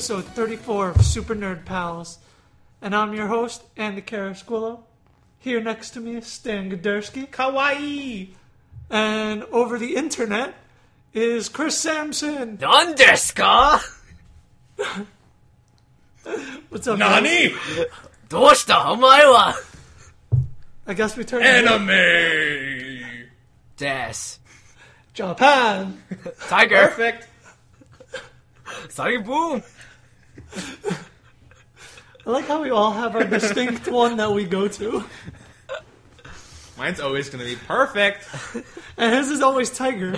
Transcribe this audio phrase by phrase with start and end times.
[0.00, 2.18] episode 34 of Super Nerd Pals.
[2.80, 4.80] And I'm your host, Andy Carasquillo.
[5.38, 7.28] Here next to me is Stan Godersky.
[7.28, 8.28] Kawaii!
[8.90, 10.54] And over the internet
[11.12, 12.58] is Chris Sampson.
[12.58, 13.80] Nandeska?
[16.68, 17.22] What's up, guys?
[17.22, 17.52] Nani!
[18.28, 19.54] どうしたお前は
[20.86, 21.88] I guess we turn Anime!
[23.76, 24.38] Des.
[25.14, 26.02] Japan.
[26.48, 26.88] Tiger.
[26.88, 27.28] Perfect.
[28.88, 29.62] Sorry, boom.
[30.55, 35.03] I like how we all have our distinct one that we go to.
[36.77, 38.27] Mine's always gonna be perfect.
[38.97, 40.15] And his is always Tiger.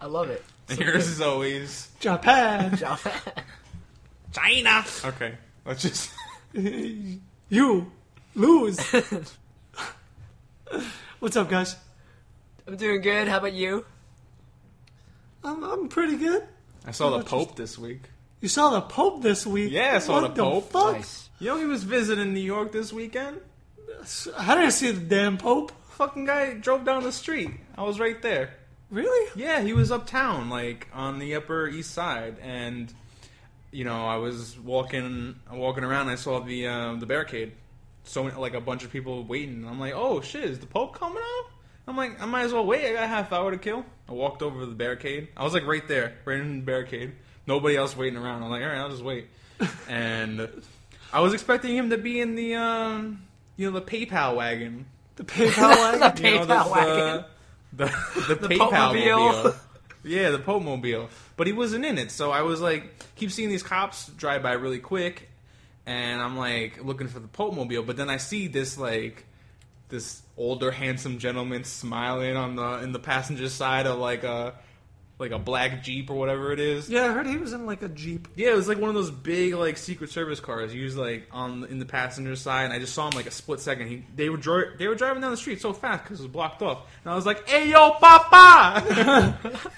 [0.00, 0.42] I love it.
[0.68, 2.78] And yours is always Japan.
[4.32, 4.84] China.
[5.04, 6.10] Okay, let's just.
[7.48, 7.90] You
[8.34, 8.78] lose.
[11.18, 11.76] What's up, guys?
[12.66, 13.28] I'm doing good.
[13.28, 13.84] How about you?
[15.44, 16.46] I'm, I'm pretty good.
[16.86, 18.02] I saw the much is- Pope this week.
[18.42, 19.70] You saw the Pope this week.
[19.72, 20.70] Yeah, I saw what the Pope.
[20.70, 20.92] fuck?
[20.96, 21.30] Nice.
[21.38, 23.40] You know he was visiting New York this weekend.
[24.36, 25.70] How did I see the damn Pope?
[25.90, 27.50] Fucking guy drove down the street.
[27.78, 28.54] I was right there.
[28.90, 29.30] Really?
[29.36, 32.92] Yeah, he was uptown, like on the Upper East Side, and
[33.70, 36.02] you know, I was walking, walking around.
[36.02, 37.52] And I saw the um, the barricade,
[38.02, 39.64] so like a bunch of people waiting.
[39.68, 41.50] I'm like, oh shit, is the Pope coming out?
[41.86, 42.86] I'm like, I might as well wait.
[42.86, 43.84] I got a half hour to kill.
[44.08, 45.28] I walked over to the barricade.
[45.36, 47.12] I was like right there, right in the barricade.
[47.46, 48.42] Nobody else waiting around.
[48.42, 49.26] I'm like, all right, I'll just wait.
[49.88, 50.48] and
[51.12, 53.22] I was expecting him to be in the um,
[53.56, 54.86] you know, the PayPal wagon.
[55.16, 56.00] The PayPal wagon?
[56.00, 57.24] The You know, PayPal wagon.
[57.72, 59.18] The, the, the, The PayPal Pope-mobile.
[59.32, 59.54] mobile.
[60.04, 61.08] Yeah, the Pope mobile.
[61.36, 64.52] But he wasn't in it, so I was like, keep seeing these cops drive by
[64.52, 65.28] really quick,
[65.86, 67.82] and I'm like looking for the Pope mobile.
[67.82, 69.24] But then I see this like
[69.90, 74.54] this older, handsome gentleman smiling on the in the passenger side of like a
[75.18, 76.88] like a black Jeep or whatever it is.
[76.88, 78.26] Yeah, I heard he was in like a Jeep.
[78.34, 81.64] Yeah, it was like one of those big like Secret Service cars used like on
[81.66, 83.88] in the passenger side, and I just saw him like a split second.
[83.88, 86.32] He they were dri- they were driving down the street so fast because it was
[86.32, 89.38] blocked off, and I was like, "Hey yo, papa!"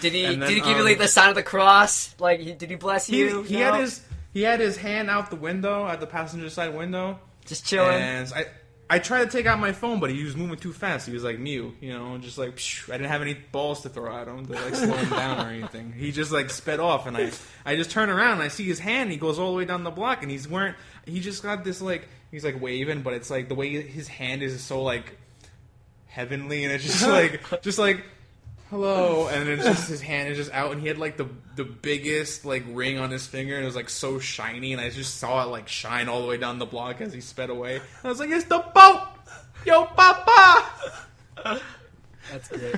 [0.00, 2.14] Did he then, did he give you um, like the sign of the cross?
[2.20, 3.42] Like he- did he bless he you?
[3.42, 3.72] he No?
[3.72, 4.02] had his
[4.34, 8.00] he had his hand out the window at the passenger side window, just chilling.
[8.02, 8.46] and I.
[8.94, 11.08] I tried to take out my phone, but he was moving too fast.
[11.08, 13.88] He was like Mew, you know, just like psh, I didn't have any balls to
[13.88, 15.92] throw at him to like slow him down or anything.
[15.92, 17.32] He just like sped off, and I
[17.66, 19.10] I just turn around and I see his hand.
[19.10, 20.74] He goes all the way down the block, and he's wearing.
[21.06, 24.44] He just got this like he's like waving, but it's like the way his hand
[24.44, 25.18] is so like
[26.06, 28.04] heavenly, and it's just like just like
[28.74, 31.28] hello, and then it's just his hand is just out, and he had like the
[31.56, 34.90] the biggest like ring on his finger, and it was like so shiny, and I
[34.90, 37.76] just saw it like shine all the way down the block as he sped away.
[37.76, 39.02] And I was like, it's the boat,
[39.64, 41.60] yo, papa.
[42.32, 42.76] That's great.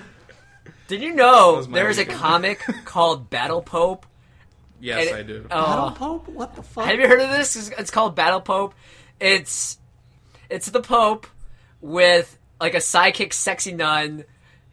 [0.89, 2.19] Did you know was my there is a weekend.
[2.21, 4.07] comic called Battle Pope?
[4.81, 5.47] Yes, And- I do.
[5.51, 5.65] Oh.
[5.65, 6.29] Battle Oh, Pope?
[6.29, 6.85] What the fuck?
[6.87, 7.57] have you heard of this?
[7.57, 8.75] It's- It's called Battle Pope.
[9.19, 9.79] It's
[10.51, 11.27] it's the Pope
[11.81, 14.25] with like a sidekick, sexy nun,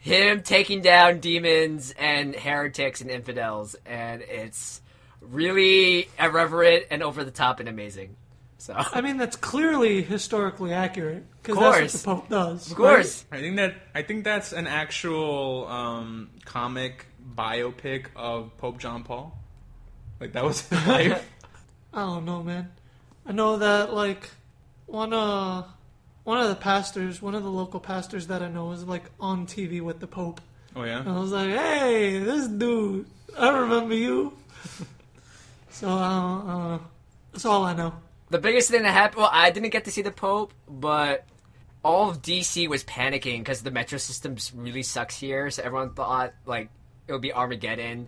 [0.03, 4.81] him taking down demons and heretics and infidels, and it's
[5.21, 8.17] really irreverent and over the top and amazing.
[8.57, 11.23] So I mean, that's clearly historically accurate.
[11.41, 12.69] Because that's what the Pope does.
[12.69, 17.05] of course, I think that I think that's an actual um, comic
[17.35, 19.37] biopic of Pope John Paul.
[20.19, 21.31] Like that was his life.
[21.93, 22.71] I don't know, man.
[23.25, 24.29] I know that, like,
[24.85, 25.63] one, uh,
[26.23, 29.45] one of the pastors, one of the local pastors that I know is, like, on
[29.47, 30.41] TV with the Pope.
[30.75, 30.99] oh yeah.
[30.99, 33.05] And I was like, hey, this dude,
[33.37, 34.33] I remember you.
[35.69, 36.79] so, uh, uh,
[37.31, 37.93] that's all I know.
[38.29, 39.21] the biggest thing that happened.
[39.21, 41.25] Well, I didn't get to see the Pope, but
[41.83, 45.49] all of DC was panicking because the metro system really sucks here.
[45.49, 46.69] So everyone thought like
[47.07, 48.07] it would be Armageddon.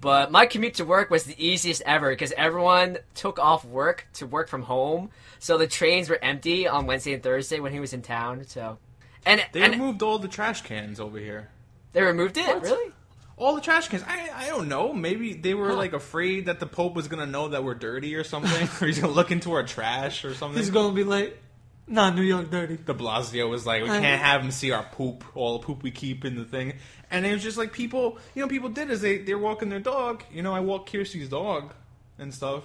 [0.00, 4.26] But my commute to work was the easiest ever because everyone took off work to
[4.26, 5.10] work from home.
[5.38, 8.44] So the trains were empty on Wednesday and Thursday when he was in town.
[8.46, 8.78] So,
[9.24, 11.48] and They and removed all the trash cans over here.
[11.92, 12.62] they removed it.
[12.62, 12.92] Really?
[13.36, 14.04] All the trash cans.
[14.06, 14.92] I I don't know.
[14.92, 18.24] Maybe they were like afraid that the Pope was gonna know that we're dirty or
[18.24, 20.58] something, or he's gonna look into our trash or something.
[20.58, 21.40] He's gonna be like,
[21.86, 22.76] nah, New York dirty.
[22.76, 25.82] De Blasio was like, we I- can't have him see our poop, all the poop
[25.82, 26.74] we keep in the thing.
[27.10, 29.78] And it was just like people, you know, people did is they they're walking their
[29.80, 30.24] dog.
[30.32, 31.72] You know, I walk Kiersey's dog
[32.18, 32.64] and stuff.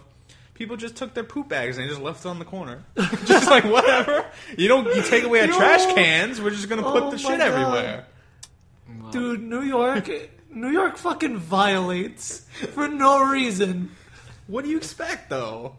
[0.55, 2.83] People just took their poop bags and they just left it on the corner,
[3.25, 4.25] just like whatever.
[4.57, 5.55] You don't you take away our Yo.
[5.55, 7.41] trash cans, we're just gonna put Oh the shit God.
[7.41, 8.05] everywhere.
[9.11, 10.09] Dude, New York,
[10.53, 12.39] New York fucking violates
[12.73, 13.91] for no reason.
[14.47, 15.75] What do you expect though?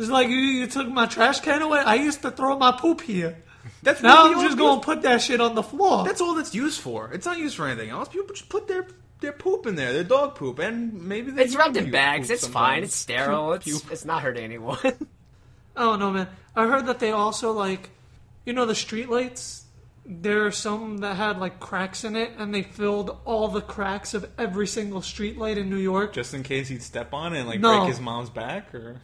[0.00, 1.78] It's like you, you took my trash can away.
[1.80, 3.36] I used to throw my poop here.
[3.82, 6.04] That's Now what we I'm just going to put that shit on the floor.
[6.04, 7.12] That's all that's used for.
[7.12, 8.08] It's not used for anything else.
[8.08, 8.86] People just put their
[9.20, 12.30] their poop in there, their dog poop, and maybe they It's wrapped in bags.
[12.30, 12.54] It's sometimes.
[12.68, 12.82] fine.
[12.84, 13.52] It's sterile.
[13.52, 13.92] It's Puke.
[13.92, 14.78] it's not hurting anyone.
[15.76, 16.28] oh don't man.
[16.56, 17.90] I heard that they also like,
[18.46, 19.62] you know, the streetlights.
[20.06, 24.14] There are some that had like cracks in it, and they filled all the cracks
[24.14, 27.48] of every single streetlight in New York, just in case he'd step on it and
[27.48, 27.80] like No.
[27.80, 28.96] break his mom's back or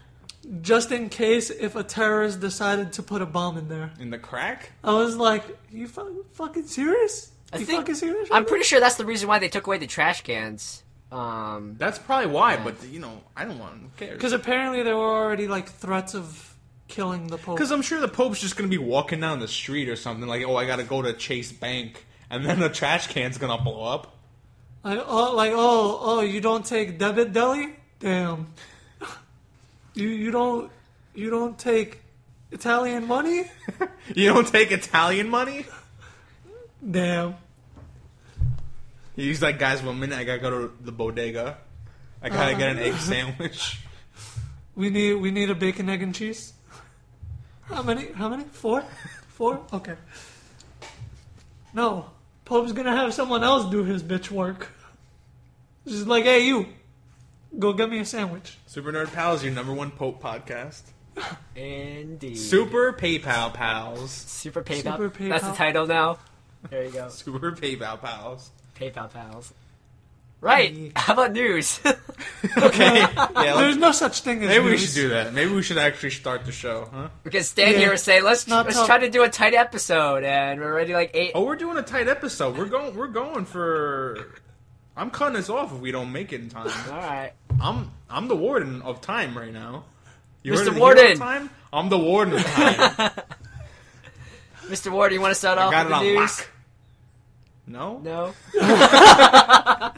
[0.62, 3.90] just in case if a terrorist decided to put a bomb in there.
[3.98, 4.72] in the crack.
[4.84, 7.30] I was like, "You fu- fucking serious?
[7.52, 9.78] I you think- fucking serious?" I'm pretty sure that's the reason why they took away
[9.78, 10.82] the trash cans.
[11.12, 12.56] Um, That's probably why.
[12.56, 13.96] But you know, I don't want.
[13.96, 14.14] to care.
[14.14, 16.54] because apparently there were already like threats of
[16.88, 17.56] killing the pope.
[17.56, 20.44] Because I'm sure the Pope's just gonna be walking down the street or something like,
[20.44, 24.16] oh, I gotta go to Chase Bank, and then the trash can's gonna blow up.
[24.84, 27.76] Like, oh, like, oh, oh, you don't take debit deli?
[27.98, 28.48] Damn.
[29.96, 30.70] You you don't
[31.14, 32.00] you don't take
[32.52, 33.50] Italian money?
[34.14, 35.66] You don't take Italian money.
[36.88, 37.34] Damn.
[39.16, 41.58] He's like, guys, one minute, I gotta go to the bodega.
[42.22, 42.98] I gotta get an egg Uh.
[42.98, 43.80] sandwich.
[44.76, 46.52] We need we need a bacon egg and cheese.
[47.62, 48.12] How many?
[48.12, 48.44] How many?
[48.44, 48.84] Four?
[49.28, 49.60] Four?
[49.72, 49.94] Okay.
[51.72, 52.10] No,
[52.44, 54.68] Pope's gonna have someone else do his bitch work.
[55.88, 56.66] Just like, hey, you,
[57.58, 58.58] go get me a sandwich.
[58.66, 60.82] Super Nerd Pals, your number one Pope podcast.
[61.56, 62.36] indeed.
[62.36, 64.10] Super PayPal Pals.
[64.10, 64.96] Super PayPal.
[64.96, 66.18] Super That's the title now.
[66.70, 67.08] There you go.
[67.10, 68.50] Super PayPal Pals.
[68.78, 69.54] PayPal pals.
[70.42, 70.92] Right.
[70.94, 71.80] How about news?
[72.58, 73.00] Okay.
[73.00, 74.80] Yeah, There's let's, no such thing as maybe we news.
[74.86, 75.32] should do that.
[75.34, 77.08] Maybe we should actually start the show, huh?
[77.24, 77.78] because Stan Yeah.
[77.78, 78.86] here and say, let's Not let's tough.
[78.86, 81.32] try to do a tight episode, and we're already like eight.
[81.34, 82.56] Oh, we're doing a tight episode.
[82.56, 82.94] We're going.
[82.94, 84.34] We're going for.
[84.96, 86.68] I'm cutting this off if we don't make it in time.
[86.90, 87.32] All right.
[87.60, 89.84] I'm I'm the warden of time right now.
[90.42, 90.58] You Mr.
[90.66, 91.12] heard the Warden.
[91.12, 91.50] of time?
[91.72, 92.80] I'm the warden of time.
[94.68, 94.90] Mr.
[94.92, 96.38] Warden, you want to start I off got with it the on news?
[96.38, 96.48] lock.
[97.68, 97.98] No.
[97.98, 98.32] No.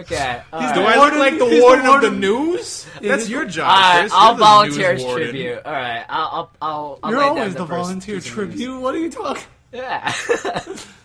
[0.00, 0.42] okay.
[0.52, 0.96] all He's Do the right.
[0.96, 2.86] I look warden- like the he's the warden, of the news?
[3.02, 3.68] That's your job.
[3.70, 5.60] All right, I'll volunteer as tribute.
[5.64, 8.48] All right, I'll I'll I'll, I'll You're always the first volunteer piece of news.
[8.48, 8.80] tribute.
[8.80, 9.42] What are you talking?
[9.72, 10.12] Yeah.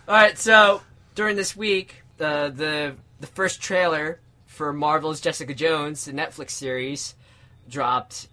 [0.07, 0.37] All right.
[0.37, 0.81] So
[1.15, 7.15] during this week, the the the first trailer for Marvel's Jessica Jones, the Netflix series,
[7.69, 8.27] dropped.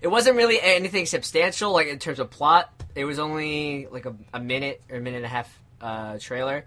[0.00, 2.70] It wasn't really anything substantial, like in terms of plot.
[2.94, 6.64] It was only like a, a minute or a minute and a half uh, trailer,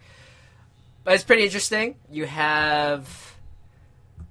[1.03, 1.95] but it's pretty interesting.
[2.11, 3.35] You have,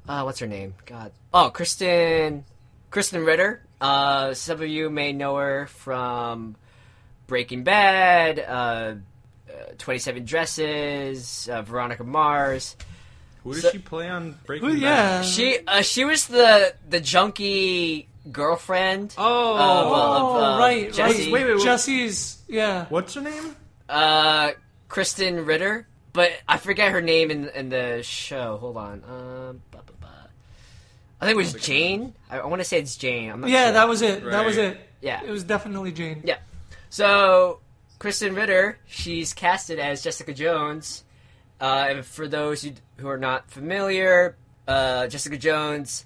[0.09, 0.75] uh, what's her name?
[0.87, 2.45] God, oh, Krysten,
[2.91, 3.63] Krysten Ritter.
[3.81, 6.57] Uh, some of you may know her from
[7.27, 8.39] Breaking Bad,
[9.73, 12.77] uh, uh, Twenty Seven Dresses, uh, Veronica Mars.
[13.45, 14.83] Who does So- she play on Breaking Well, Bad?
[14.83, 15.23] yeah.
[15.23, 19.15] She uh, she was the the junkie girlfriend.
[19.19, 21.33] Oh, Of, Oh, uh, right, Jesse- right.
[21.33, 21.65] Wait, wait, wait.
[21.65, 22.87] Jesse's, yeah.
[22.89, 23.57] what's her name?
[23.89, 24.53] Uh,
[24.89, 28.59] Krysten Ritter, but I forget her name in in the show.
[28.59, 29.03] Hold on.
[29.09, 29.63] Um.
[31.21, 32.15] I think it was Jane.
[32.29, 33.31] I, I want to say it's Jane.
[33.31, 33.73] I'm not Yeah, sure.
[33.75, 34.25] that was it.
[34.25, 34.77] That was it.
[35.01, 35.23] Yeah.
[35.23, 36.21] It was definitely Jane.
[36.25, 36.39] Yeah.
[36.91, 37.61] So,
[38.03, 41.05] Krysten Ritter, she's casted as Jessica Jones.
[41.61, 46.05] Uh, and for those who, are not familiar, uh, Jessica Jones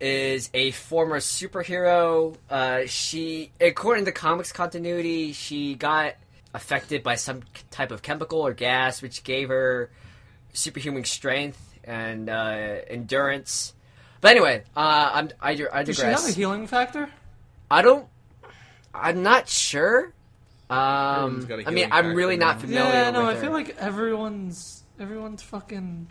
[0.00, 2.36] is a former superhero.
[2.48, 6.14] Uh, she, according to comics continuity, she got
[6.54, 7.42] affected by some
[7.72, 9.90] type of chemical or gas, which gave her
[10.52, 13.74] superhuman strength and uh, endurance.
[14.20, 17.10] But anyway, uh, I'm, I, I Does she have a healing factor?
[17.68, 18.06] I don't.
[18.94, 20.12] I'm not sure.
[20.70, 22.60] Everyone's Um, got a I mean, I'm really not now.
[22.60, 22.90] familiar.
[22.92, 26.08] Yeah, no, with I feel like everyone's everyone's fucking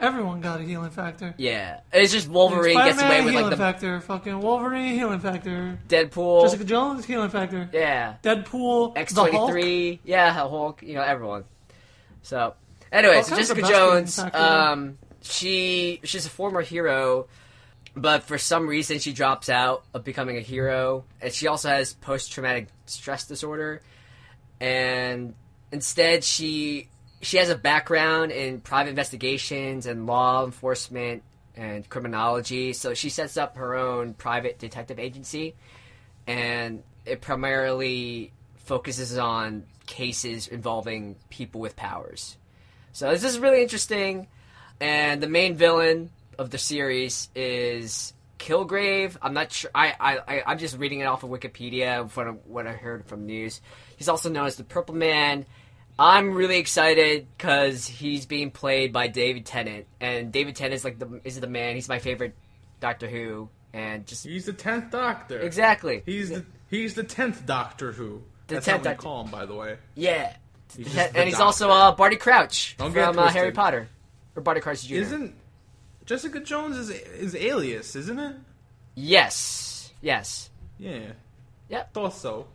[0.00, 1.34] everyone got a healing factor.
[1.36, 4.00] yeah, it's just Wolverine gets away with healing like the factor.
[4.00, 5.78] Fucking Wolverine healing factor.
[5.88, 6.42] Deadpool.
[6.42, 7.68] Jessica Jones healing factor.
[7.72, 8.96] yeah, Deadpool.
[8.96, 9.50] X the twenty Hulk.
[9.50, 10.00] three.
[10.04, 10.82] Yeah, Hulk.
[10.82, 11.44] You know everyone.
[12.22, 12.54] So,
[12.90, 14.18] anyway, so Jessica Jones.
[14.18, 17.26] Um, she she's a former hero,
[17.94, 21.92] but for some reason she drops out of becoming a hero, and she also has
[21.92, 23.82] post traumatic stress disorder,
[24.60, 25.34] and
[25.70, 26.88] instead she
[27.22, 31.22] she has a background in private investigations and law enforcement
[31.56, 32.72] and criminology.
[32.72, 35.54] So she sets up her own private detective agency.
[36.26, 42.36] And it primarily focuses on cases involving people with powers.
[42.92, 44.26] So this is really interesting.
[44.80, 49.16] And the main villain of the series is Kilgrave.
[49.22, 49.70] I'm not sure.
[49.74, 53.26] I, I, I I'm just reading it off of Wikipedia from what I heard from
[53.26, 53.60] news.
[53.96, 55.46] He's also known as the Purple Man.
[55.98, 60.98] I'm really excited because he's being played by David Tennant, and David Tennant is like
[60.98, 61.74] the is the man.
[61.74, 62.34] He's my favorite
[62.80, 65.38] Doctor Who, and just He's the tenth Doctor.
[65.40, 66.02] exactly.
[66.06, 68.22] He's the He's the tenth Doctor Who.
[68.46, 69.02] The That's 10th how we Doctor.
[69.02, 69.76] call him, by the way.
[69.94, 70.34] Yeah.
[70.74, 71.44] He's just and the he's Doctor.
[71.44, 73.28] also uh, Barty Crouch Don't from uh.
[73.28, 73.88] Harry Potter.
[74.34, 74.94] Or Barty Crouch Jr.
[74.94, 75.34] Isn't
[76.06, 78.36] Jessica Jones is is Alias, isn't it?
[78.94, 79.92] Yes.
[80.00, 80.50] Yes.
[80.78, 81.12] Yeah.
[81.68, 81.94] Yep.
[81.94, 82.46] Thought so.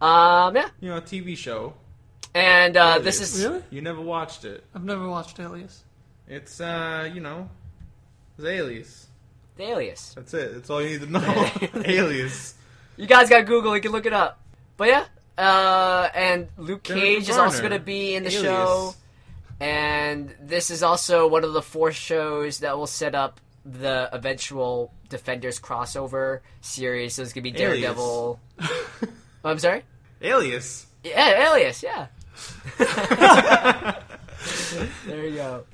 [0.00, 0.68] Um, yeah.
[0.80, 1.74] You know, a TV show.
[2.34, 3.42] And uh, this is.
[3.44, 3.62] Really?
[3.70, 4.64] You never watched it.
[4.74, 5.84] I've never watched Alias.
[6.28, 7.48] It's uh, you know,
[8.36, 9.06] it's Alias.
[9.56, 10.12] The Alias.
[10.14, 10.54] That's it.
[10.54, 11.82] That's all you need to know.
[11.86, 12.54] Alias.
[12.96, 13.74] You guys got Google.
[13.74, 14.38] You can look it up.
[14.76, 15.04] But yeah.
[15.38, 18.42] Uh, and Luke Jennifer Cage is also going to be in the Alias.
[18.42, 18.94] show.
[19.60, 24.92] And this is also one of the four shows that will set up the eventual
[25.08, 27.14] Defenders crossover series.
[27.14, 28.40] So it's going to be Daredevil.
[28.60, 29.08] Oh,
[29.44, 29.82] I'm sorry?
[30.20, 30.86] Alias.
[31.04, 32.06] Yeah, Alias, yeah.
[35.06, 35.64] there you go.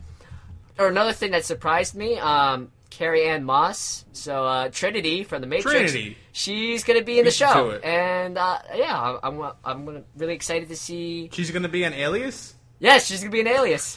[0.78, 5.46] Or another thing that surprised me, um, Carrie Ann Moss, so uh, Trinity from the
[5.46, 5.92] Matrix.
[5.92, 6.16] Trinity.
[6.32, 10.68] She's gonna be in We the show, and uh, yeah, I'm I'm, I'm really excited
[10.68, 11.30] to see.
[11.32, 12.54] She's gonna be an Alias.
[12.82, 13.96] Yes, she's gonna be an Alias.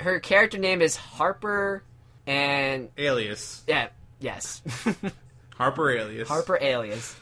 [0.00, 1.82] Her character name is Harper,
[2.26, 3.62] and Alias.
[3.68, 3.88] yeah,
[4.18, 4.62] yes,
[5.56, 6.26] Harper Alias.
[6.28, 7.14] Harper Alias.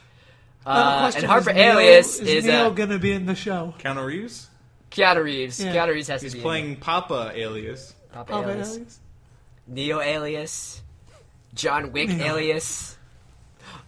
[0.64, 1.22] I Uh, question.
[1.22, 3.74] and Harper is Neo, Alias is, is Neo uh, gonna be in the show?
[3.80, 4.48] Keanu Reeves.
[4.92, 5.58] Keanu Reeves.
[5.64, 5.74] Yeah.
[5.74, 7.90] Keanu Reeves has He's to be He's playing Papa Alias.
[7.90, 8.12] in it.
[8.14, 8.76] Papa Oh, Alias.
[8.76, 9.00] Alias.
[9.66, 10.82] Neo alias,
[11.54, 12.36] John Wick Neo.
[12.36, 12.96] alias.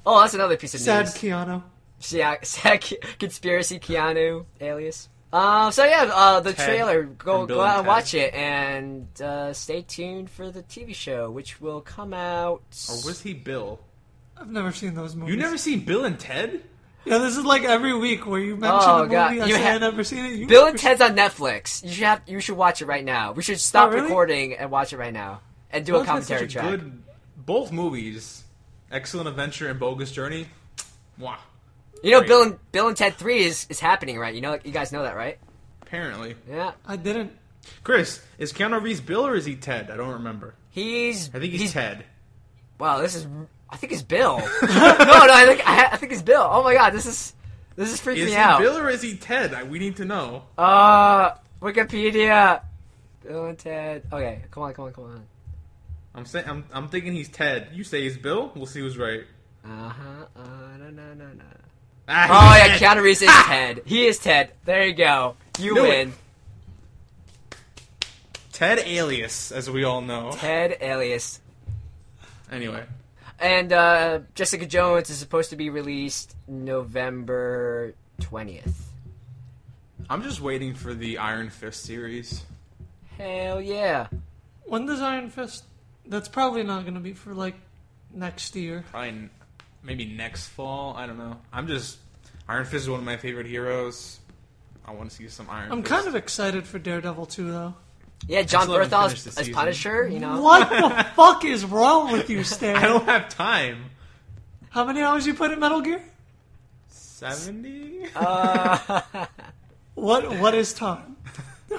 [0.04, 1.14] Oh, that's another piece of Sad news.
[1.14, 1.62] Keanu.
[2.11, 5.09] Yeah, sad Ke- conspiracy Keanu alias.
[5.32, 7.04] Uh, so yeah, uh, the Ted trailer.
[7.04, 7.87] Go go and out and Ted.
[7.87, 12.62] watch it, and uh, stay tuned for the TV show, which will come out.
[12.88, 13.78] Or was he Bill?
[14.37, 15.34] I've never seen those movies.
[15.34, 16.62] You never seen Bill and Ted?
[17.04, 19.12] Yeah, this is like every week where you mention Oh, a movie.
[19.14, 19.30] God.
[19.38, 20.32] I You say ha- I've never seen it.
[20.32, 21.82] You Bill never and Ted's on Netflix.
[21.84, 22.22] You should have.
[22.26, 23.32] You should watch it right now.
[23.32, 24.02] We should stop Oh, really?
[24.08, 26.80] recording and watch it right now, and do Bill a and Ted's such commentary track.
[26.80, 27.02] Good,
[27.46, 28.42] both movies,
[28.90, 30.49] Excellent Adventure and Bogus Journey.
[31.20, 31.37] Mwah.
[32.02, 34.35] You know, Bill and Bill and Ted Three is is happening, right?
[34.35, 35.38] You know, you guys know that, right?
[35.83, 36.73] Apparently, Yeah.
[36.87, 37.33] I didn't.
[37.85, 39.90] Chris is Keanu Reeves Bill or is he Ted?
[39.90, 40.54] I don't remember.
[40.71, 41.28] He's.
[41.35, 42.04] I think he's, Ted.
[42.78, 43.26] Wow, this is.
[43.69, 44.38] I think it's Bill.
[44.62, 46.47] no, no, I think I, I think it's Bill.
[46.50, 47.35] Oh my god, this is
[47.76, 48.25] this is freaking me out.
[48.25, 48.59] Is me he out.
[48.61, 49.52] Bill or is he Ted?
[49.54, 50.45] I- We need to know.
[50.57, 52.62] Uh, Wikipedia.
[53.23, 54.04] Bill and Ted.
[54.12, 55.23] Okay, come on, come on, come on.
[56.14, 57.69] I'm saying I'm, I'm thinking he's Ted.
[57.73, 58.50] You say he's Bill.
[58.57, 59.23] We'll see who's right.
[59.64, 60.26] Uh huh.
[60.35, 60.42] Uh,
[60.78, 61.45] no, no, no, no.
[62.11, 62.81] Ah, Oh yeah, Ted.
[62.99, 63.83] Keanu Reeves is Ted.
[63.87, 64.52] He is Ted.
[64.64, 65.37] There you go.
[65.59, 65.88] You Knew it.
[65.88, 66.12] win.
[68.52, 70.33] Ted Alias, as we all know.
[70.33, 71.40] Ted alias.
[72.52, 72.83] Anyway,
[73.38, 78.88] And uh, Jessica Jones is supposed to be released November twentieth.
[80.11, 82.43] I'm just waiting for the Iron Fist series.
[83.17, 84.09] Hell yeah.
[84.64, 85.64] When does Iron Fist?
[86.07, 87.55] That's probably not going to be for like
[88.12, 88.85] next year.
[88.90, 89.31] Probably n-
[89.82, 90.94] maybe next fall.
[90.96, 91.37] I don't know.
[91.52, 91.99] I'm just
[92.49, 94.18] Iron Fist is one of my favorite heroes.
[94.84, 95.70] I want to see some Iron.
[95.70, 95.92] I'm Fist.
[95.92, 97.75] kind of excited for Daredevil too, though.
[98.28, 99.49] Yeah, John still Bernthal as, as.
[99.49, 100.06] Punisher.
[100.08, 100.42] You know.
[100.42, 102.76] What the fuck is wrong with you, Stan?
[102.76, 103.87] I don't have time.
[104.70, 106.02] How many hours you put in Metal Gear?
[106.88, 108.04] Seventy.
[108.14, 109.00] Uh,
[109.94, 111.16] What What is time?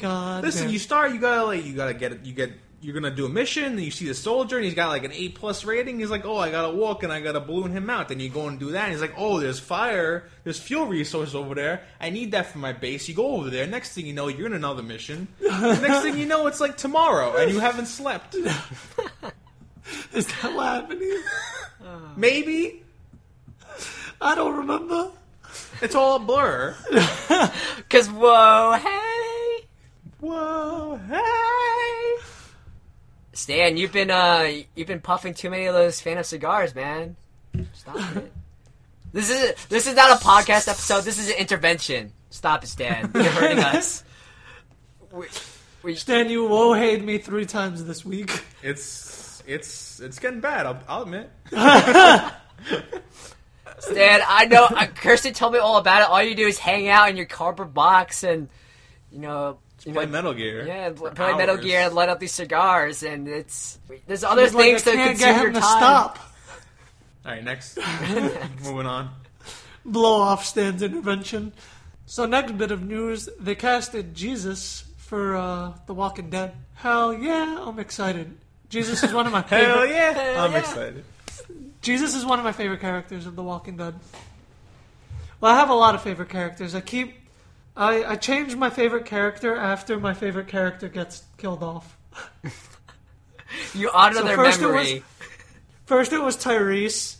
[0.00, 0.42] God.
[0.42, 0.72] Listen, damn.
[0.72, 1.12] you start.
[1.12, 1.64] You gotta like.
[1.64, 2.26] You gotta get.
[2.26, 2.50] You get.
[2.82, 3.64] You're gonna do a mission.
[3.64, 6.00] And you see the soldier, and he's got like an A plus rating.
[6.00, 8.48] He's like, "Oh, I gotta walk, and I gotta balloon him out." Then you go
[8.48, 8.84] and do that.
[8.84, 10.28] And he's like, "Oh, there's fire.
[10.42, 11.82] There's fuel resources over there.
[12.00, 13.66] I need that for my base." You go over there.
[13.66, 15.28] Next thing you know, you're in another mission.
[15.40, 18.34] Next thing you know, it's like tomorrow, and you haven't slept.
[20.12, 21.22] Is that what happened here?
[22.16, 22.82] Maybe
[24.20, 25.10] I don't remember.
[25.80, 26.74] it's all a blur.
[27.88, 29.66] Cause whoa, hey,
[30.20, 31.81] Whoa, hey!
[33.32, 37.16] Stan, you've been uh, you've been puffing too many of those Phantom cigars, man.
[37.72, 38.32] Stop it.
[39.12, 41.02] This is this is not a podcast episode.
[41.02, 42.12] This is an intervention.
[42.30, 43.10] Stop it, Stan.
[43.14, 44.04] You're hurting us.
[45.10, 45.26] We,
[45.82, 48.44] we, Stan, you woe-hayed me three times this week.
[48.62, 50.66] It's it's it's getting bad.
[50.66, 51.30] I'll, I'll admit.
[53.78, 54.64] Stan, I know.
[54.64, 56.08] Uh, Kirsten told me all about it.
[56.08, 58.48] All you do is hang out in your cardboard box and
[59.10, 59.58] you know.
[59.84, 60.66] You Play know, Metal Gear.
[60.66, 61.56] Yeah, for play Metal.
[61.56, 64.96] Gear and light up these cigars, and it's there's other He's like, things I that
[64.96, 65.78] can't get him your to time.
[65.78, 66.18] stop.
[67.26, 67.78] All right, next.
[68.62, 69.10] Moving on.
[69.84, 71.52] Blow off Stan's intervention.
[72.06, 76.52] So next bit of news: they casted Jesus for uh, The Walking Dead.
[76.74, 78.36] Hell yeah, I'm excited.
[78.68, 79.66] Jesus is one of my favorite.
[79.66, 80.12] Hell yeah!
[80.12, 80.58] Hell I'm yeah.
[80.58, 81.04] excited.
[81.80, 83.94] Jesus is one of my favorite characters of The Walking Dead.
[85.40, 86.74] Well, I have a lot of favorite characters.
[86.76, 87.21] I keep,
[87.76, 91.96] I, I change my favorite character after my favorite character gets killed off.
[93.74, 94.94] You honor So their first it memory.
[94.94, 95.02] was-
[95.84, 97.16] First it was Tyrese,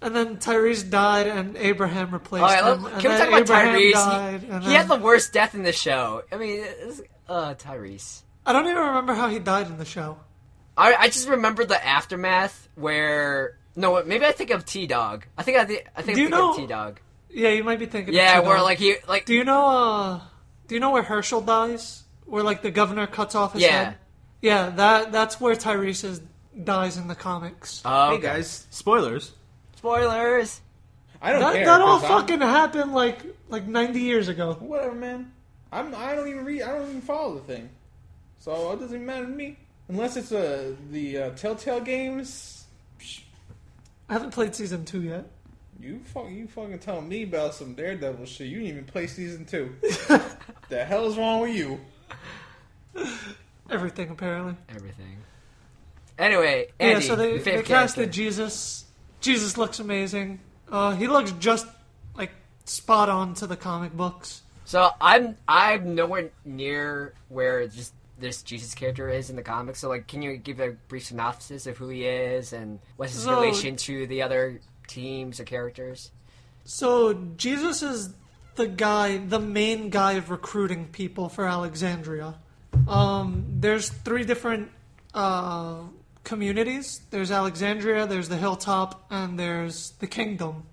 [0.00, 2.84] and then Tyrese died, and Abraham replaced yeah, him.
[2.84, 3.92] can we talk about Abraham Tyrese?
[3.92, 6.22] Died, he, he then- had the worst death in the show.
[6.32, 6.64] I mean,
[7.28, 8.22] uh, Tyrese.
[8.46, 10.16] I don't even remember how he died in the show.
[10.76, 15.26] I, I just remember the aftermath where no, maybe I think of T Dog.
[15.36, 17.00] I think I think I think I think know- of T Dog.
[17.34, 18.14] Yeah, you might be thinking.
[18.14, 19.66] Yeah, where like he like Do you know?
[19.66, 20.20] uh
[20.68, 22.04] Do you know where Hershel dies?
[22.26, 23.84] Where like the governor cuts off his Yeah.
[23.84, 23.96] head.
[24.40, 26.20] Yeah, that that's where Tyrese is,
[26.62, 27.82] dies in the comics.
[27.84, 28.22] oh, Hey okay.
[28.22, 29.32] guys, spoilers.
[29.76, 30.60] spoilers.
[31.20, 31.64] I don't that care.
[31.64, 34.54] that all 'cause I'm- fucking happened like like ninety years ago.
[34.60, 35.32] Whatever, man.
[35.72, 35.94] I'm.
[35.94, 36.62] I don't even read.
[36.62, 37.68] I don't even follow the thing,
[38.38, 39.56] so it doesn't matter to me
[39.88, 42.66] unless it's uh, the uh, Telltale games.
[44.08, 45.24] I haven't played season two yet.
[45.84, 46.30] You fuck.
[46.30, 48.46] You fucking telling me about some Daredevil shit.
[48.46, 49.74] You didn't even play season two.
[50.70, 51.78] the hell's wrong with you?
[53.70, 54.56] Everything apparently.
[54.70, 55.18] Everything.
[56.18, 58.06] Anyway, Andy, yeah, so they, your they casted character.
[58.06, 58.86] Jesus.
[59.20, 60.40] Jesus looks amazing.
[60.70, 61.66] Uh, he looks just
[62.16, 62.30] like
[62.64, 64.40] spot on to the comic books.
[64.64, 69.80] So I'm I'm nowhere near where just this Jesus character is in the comics.
[69.80, 73.24] So like, can you give a brief synopsis of who he is and what's his
[73.24, 76.10] So- relation to the other teams or characters?
[76.64, 78.14] So Jesus is
[78.54, 82.36] the guy, the main guy of recruiting people for Alexandria.
[82.88, 84.70] Um, there's three different
[85.12, 85.82] uh,
[86.24, 87.00] communities.
[87.10, 90.64] There's Alexandria, there's the hilltop, and there's the kingdom.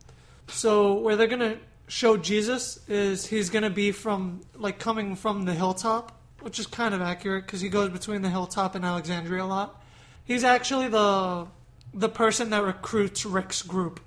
[0.47, 5.53] So where they're gonna show Jesus is he's gonna be from like coming from the
[5.53, 9.45] hilltop, which is kind of accurate because he goes between the hilltop and Alexandria a
[9.45, 9.81] lot.
[10.23, 11.47] He's actually the
[11.93, 13.99] the person that recruits Rick's group.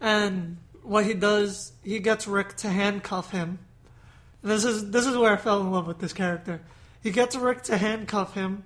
[0.00, 3.58] And what he does, he gets Rick to handcuff him.
[4.42, 6.60] This is this is where I fell in love with this character.
[7.02, 8.64] He gets Rick to handcuff him,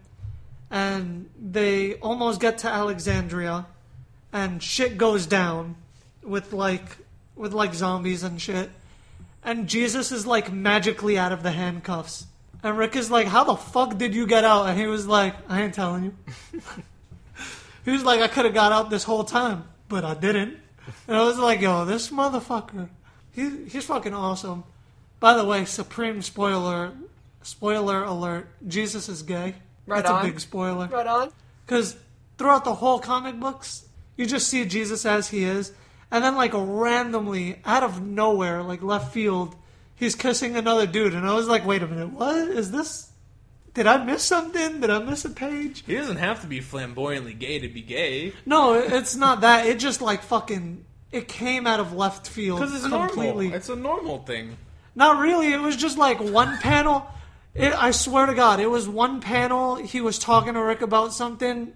[0.70, 3.66] and they almost get to Alexandria,
[4.32, 5.76] and shit goes down
[6.22, 6.98] with like
[7.34, 8.70] with like zombies and shit.
[9.42, 12.26] And Jesus is like magically out of the handcuffs.
[12.62, 15.34] And Rick is like, "How the fuck did you get out?" And he was like,
[15.48, 16.60] "I ain't telling you."
[17.84, 20.58] he was like, "I could have got out this whole time, but I didn't."
[21.06, 22.88] And I was like, "Yo, this motherfucker,
[23.30, 24.64] he he's fucking awesome."
[25.20, 26.92] By the way, supreme spoiler,
[27.42, 29.54] spoiler alert: Jesus is gay.
[29.86, 30.24] Right That's on.
[30.24, 30.88] a big spoiler.
[30.88, 31.30] Right on.
[31.66, 31.96] Because
[32.38, 33.84] throughout the whole comic books,
[34.16, 35.72] you just see Jesus as he is,
[36.10, 39.54] and then like randomly, out of nowhere, like left field,
[39.94, 43.11] he's kissing another dude, and I was like, "Wait a minute, what is this?
[43.74, 44.80] Did I miss something?
[44.80, 48.32] Did I miss a page?" He doesn't have to be flamboyantly gay to be gay.
[48.44, 49.66] No, it's not that.
[49.66, 50.84] It just like fucking.
[51.10, 53.46] It came out of left field Because it's completely.
[53.46, 53.54] normal.
[53.54, 54.56] It's a normal thing.
[54.94, 55.52] Not really.
[55.52, 57.06] It was just like one panel.
[57.54, 59.76] It, I swear to God, it was one panel.
[59.76, 61.74] He was talking to Rick about something.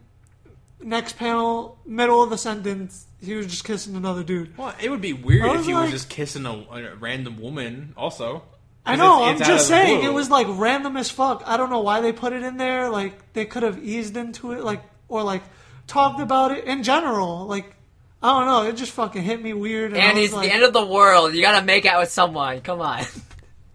[0.81, 4.57] Next panel, middle of the sentence, he was just kissing another dude.
[4.57, 7.93] Well, it would be weird if he like- was just kissing a, a random woman.
[7.97, 8.43] Also,
[8.87, 9.29] I 'Cause know.
[9.31, 11.43] it's- I'm just saying it was like random as fuck.
[11.47, 12.89] I don't know why they put it in there.
[12.89, 15.43] Like they could have eased into it, like or like
[15.87, 17.47] talked about it in general.
[17.47, 17.75] Like
[18.23, 18.63] I don't know.
[18.69, 19.93] It just fucking hit me weird.
[19.93, 21.35] And, I And it's like, the end of the world.
[21.35, 22.61] You gotta make out with someone.
[22.61, 23.05] Come on.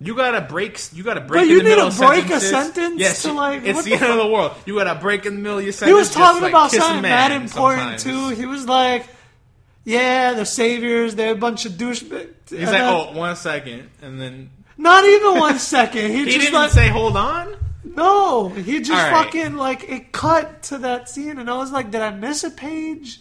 [0.04, 0.80] You gotta break.
[0.94, 1.42] You gotta break.
[1.42, 3.84] But in you the need middle to of break a sentence Yes, to, like, it's
[3.84, 4.54] the the end of the world.
[4.66, 5.90] You gotta break in the middle of your sentence.
[5.90, 8.04] He was talking like about kiss something that important sometimes.
[8.04, 8.30] too.
[8.30, 9.06] He was like,
[9.84, 14.50] "Yeah, the saviors, they're a bunch of douchebags." He's like, oh, one second, and then
[14.78, 16.12] not even one second.
[16.12, 18.50] He, he just didn't like, say, "Hold on." no.
[18.50, 19.26] He just All right.
[19.26, 22.52] fucking like it cut to that scene, and I was like, "Did I miss a
[22.52, 23.20] page?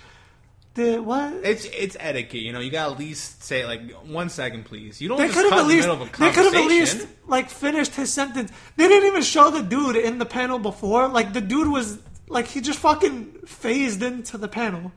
[0.74, 2.60] Did what?" It's it's etiquette, you know.
[2.60, 5.00] You gotta at least say like one second, please.
[5.00, 6.44] You don't They could have cut at in the least middle of a they could
[6.44, 6.98] have at conversation.
[7.00, 8.52] least like finished his sentence.
[8.76, 11.08] They didn't even show the dude in the panel before.
[11.08, 14.92] Like the dude was like he just fucking phased into the panel.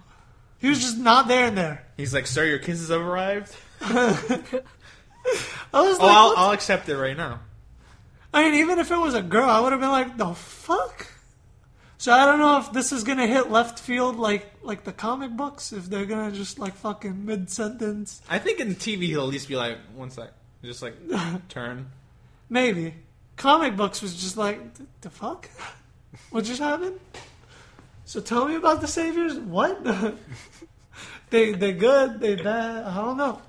[0.60, 1.86] He was just not there and there.
[1.98, 3.56] He's like, "Sir, your kisses have arrived."
[5.74, 7.40] I was Oh, like, I'll, I'll accept it right now.
[8.34, 11.08] I mean, even if it was a girl, I would have been like, the fuck?
[11.98, 15.32] So I don't know if this is gonna hit left field like like the comic
[15.32, 18.22] books, if they're gonna just like fucking mid sentence.
[18.30, 20.32] I think in TV he'll at least be like, "One sec,"
[20.64, 20.96] just like
[21.50, 21.90] turn.
[22.50, 22.96] Maybe.
[23.38, 25.50] Comic books was just like, "The- the fuck?
[26.30, 27.00] What just happened?
[28.06, 29.36] So tell me about the saviors.
[29.36, 29.82] What?
[31.30, 33.42] they they good, they bad, I don't know.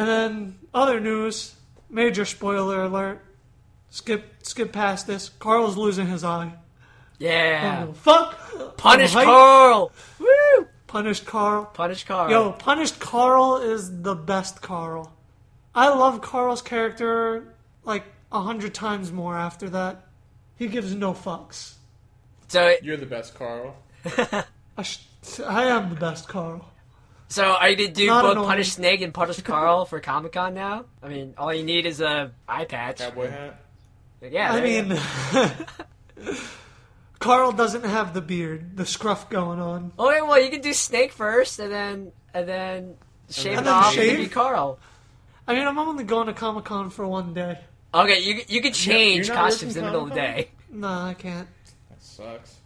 [0.00, 1.54] And then other news,
[1.90, 3.22] major spoiler alert.
[3.90, 5.28] Skip skip past this.
[5.28, 6.54] Carl's losing his eye.
[7.18, 7.84] Yeah.
[7.86, 8.78] Oh, fuck!
[8.78, 9.26] Punish I'm.
[9.26, 9.92] Carl.
[10.18, 10.66] Woo.
[10.86, 11.66] Punished Carl.
[11.66, 12.30] Punish Carl.
[12.30, 15.12] Yo, Punished Carl is the best Carl.
[15.74, 17.52] I love Carl's character
[17.84, 20.06] like a hundred times more after that.
[20.56, 21.74] He gives no fucks.
[22.48, 23.76] So You're the best, Carl.
[24.78, 25.04] I, sh-
[25.46, 26.69] I am the best Carl.
[27.30, 28.46] So are you gonna do Not both.
[28.46, 30.84] Punish Snake and Punish Carl for Comic Con now?
[31.00, 32.98] I mean, all you need is a eye patch.
[32.98, 33.64] Cowboy hat.
[34.20, 34.98] Yeah, I mean.
[37.20, 39.92] Carl doesn't have the beard, the scruff going on.
[39.98, 42.94] Oh wait, well you can do Snake first, and then and then
[43.30, 44.10] shave And it then off shave?
[44.18, 44.78] and be Carl.
[45.46, 47.58] I mean, I'm only going to Comic Con for one day.
[47.94, 50.42] Okay, you you can change you're not costumes in the middle of the Comic-Con?
[50.42, 50.50] day.
[50.70, 51.48] No, I can't.
[51.90, 52.56] That sucks.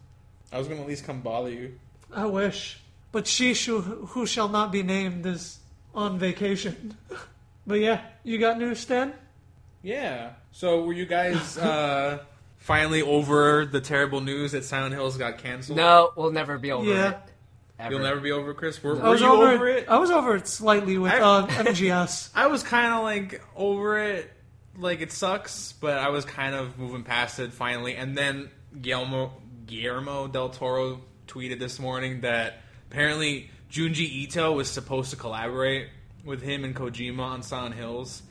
[0.52, 1.78] I was gonna at least come bother you.
[2.12, 2.78] I wish.
[3.14, 5.60] But she who, who shall not be named is
[5.94, 6.96] on vacation.
[7.66, 9.14] But yeah, you got news, Stan?
[9.82, 10.32] Yeah.
[10.52, 12.18] So were you guys uh,
[12.58, 15.78] finally over the terrible news that Silent Hills got canceled?
[15.78, 17.10] No, we'll never be over Yeah.
[17.12, 17.18] it.
[17.78, 17.90] Ever.
[17.94, 18.82] You'll never be over, it, Chris.
[18.82, 19.88] Were, I were was you over, over it?
[19.88, 22.32] I was over it slightly with I- uh, MGS.
[22.34, 24.30] I was kind of like over it,
[24.76, 27.96] like it sucks, but I was kind of moving past it finally.
[27.96, 29.32] And then Guillermo
[29.66, 32.60] Guillermo del Toro tweeted this morning that
[32.94, 35.88] apparently Junji Ito was supposed to collaborate
[36.24, 38.22] with him and Kojima on Silent Hills.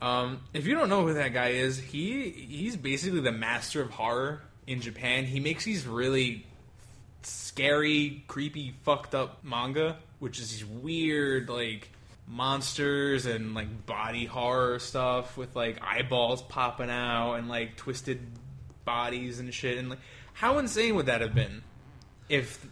[0.00, 3.90] Um, if you don't know who that guy is, he he's basically the master of
[3.90, 5.26] horror in Japan.
[5.26, 6.46] He makes these really
[7.22, 11.90] scary, creepy, fucked up manga, which is these weird like
[12.26, 18.20] monsters and like body horror stuff with like eyeballs popping out and like twisted
[18.86, 19.76] bodies and shit.
[19.76, 20.00] And like,
[20.32, 21.62] how insane would that have been?
[22.30, 22.66] If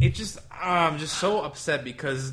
[0.00, 2.32] it just, ah, I'm just so upset because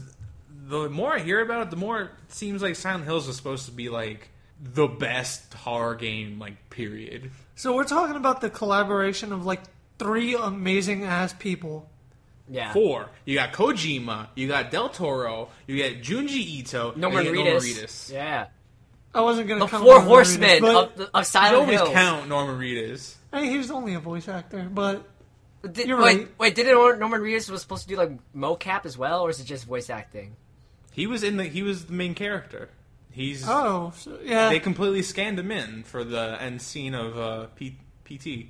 [0.49, 3.65] the more I hear about it, the more it seems like Silent Hills was supposed
[3.65, 4.29] to be like
[4.61, 7.31] the best horror game, like period.
[7.55, 9.61] So we're talking about the collaboration of like
[9.99, 11.89] three amazing ass people.
[12.49, 12.73] Yeah.
[12.73, 13.09] Four.
[13.25, 17.45] You got Kojima, you got Del Toro, you got Junji Ito, Norman and you Reedus.
[17.45, 18.11] Norman Reedus.
[18.11, 18.47] Yeah.
[19.15, 21.55] I wasn't gonna The count four Norman horsemen Reedus, but of, the, of You Silent
[21.55, 23.15] always count Norman Reedus.
[23.31, 24.67] I mean, was only a voice actor.
[24.71, 25.07] But
[25.71, 26.27] Did, You're wait, right.
[26.37, 29.45] wait, didn't Norman Reedus was supposed to do like mocap as well, or is it
[29.45, 30.35] just voice acting?
[30.91, 31.45] He was in the.
[31.45, 32.69] He was the main character.
[33.11, 33.47] He's.
[33.47, 34.49] oh, so, yeah.
[34.49, 38.47] They completely scanned him in for the end scene of uh, P- PT.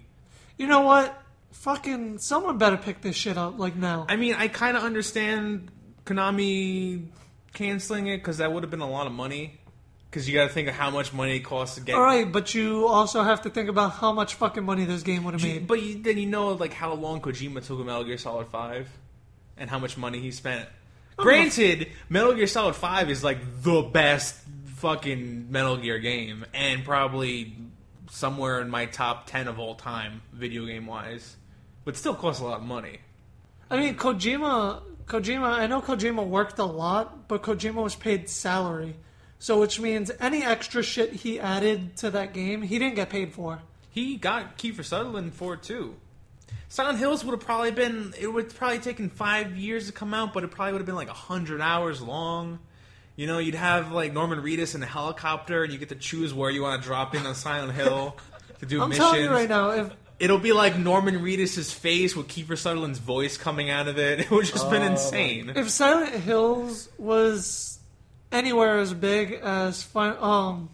[0.58, 1.22] you know what?
[1.52, 4.08] Fucking someone better pick this shit up like now.
[4.10, 5.70] I mean, I kind of understand
[6.06, 7.06] Konami
[7.54, 9.60] canceling it because that would have been a lot of money.
[10.14, 11.96] Because you got to think of how much money it costs to get.
[11.96, 15.24] All right, but you also have to think about how much fucking money this game
[15.24, 15.66] would have made.
[15.66, 18.88] But you, then you know like how long Kojima took with Metal Gear Solid Five,
[19.58, 20.70] and how much money he spent.
[21.18, 24.40] Granted, Metal Gear Solid Five is like the best
[24.76, 27.56] fucking Metal Gear game, and probably
[28.12, 31.38] somewhere in my top ten of all time, video game wise.
[31.86, 33.00] But still costs a lot of money.
[33.68, 34.84] I mean, Kojima.
[35.06, 35.48] Kojima.
[35.48, 38.96] I know Kojima worked a lot, but Kojima was paid salary.
[39.44, 43.34] So, which means any extra shit he added to that game, he didn't get paid
[43.34, 43.60] for.
[43.90, 45.98] He got Kiefer Sutherland for it too.
[46.70, 48.14] Silent Hills would have probably been.
[48.18, 50.96] It would probably taken five years to come out, but it probably would have been
[50.96, 52.60] like hundred hours long.
[53.18, 56.34] You know, you'd have like Norman Reedus in a helicopter, and you get to choose
[56.34, 58.16] where you want to drop in on Silent Hill
[58.60, 59.10] to do I'm missions.
[59.10, 63.36] telling you right now, if It'll be like Norman Reedus' face with Kiefer Sutherland's voice
[63.36, 64.20] coming out of it.
[64.22, 65.52] It would just been oh insane.
[65.54, 67.73] if Silent Hills was
[68.34, 70.70] anywhere as big as fi- um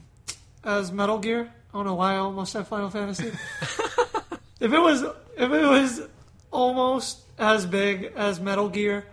[0.63, 3.27] as Metal Gear, I don't know why I almost said Final Fantasy.
[4.59, 6.01] if it was if it was
[6.51, 9.05] almost as big as Metal Gear,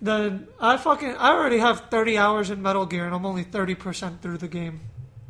[0.00, 4.20] then I fucking I already have 30 hours in Metal Gear and I'm only 30%
[4.20, 4.80] through the game.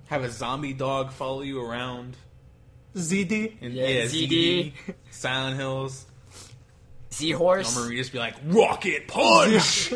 [0.06, 2.16] Have a zombie dog follow you around.
[2.94, 3.56] ZD.
[3.62, 4.72] And, Yeah, ZD, ZD.
[5.10, 6.04] Silent Hills.
[7.10, 7.74] Seahorse.
[7.74, 9.92] Norman Reedus be like, Rocket Punch!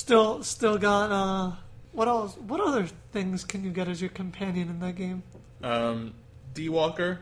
[0.00, 1.52] Still still got uh
[1.92, 5.22] what else what other things can you get as your companion in that game?
[5.62, 6.14] um,
[6.54, 7.20] D Walker.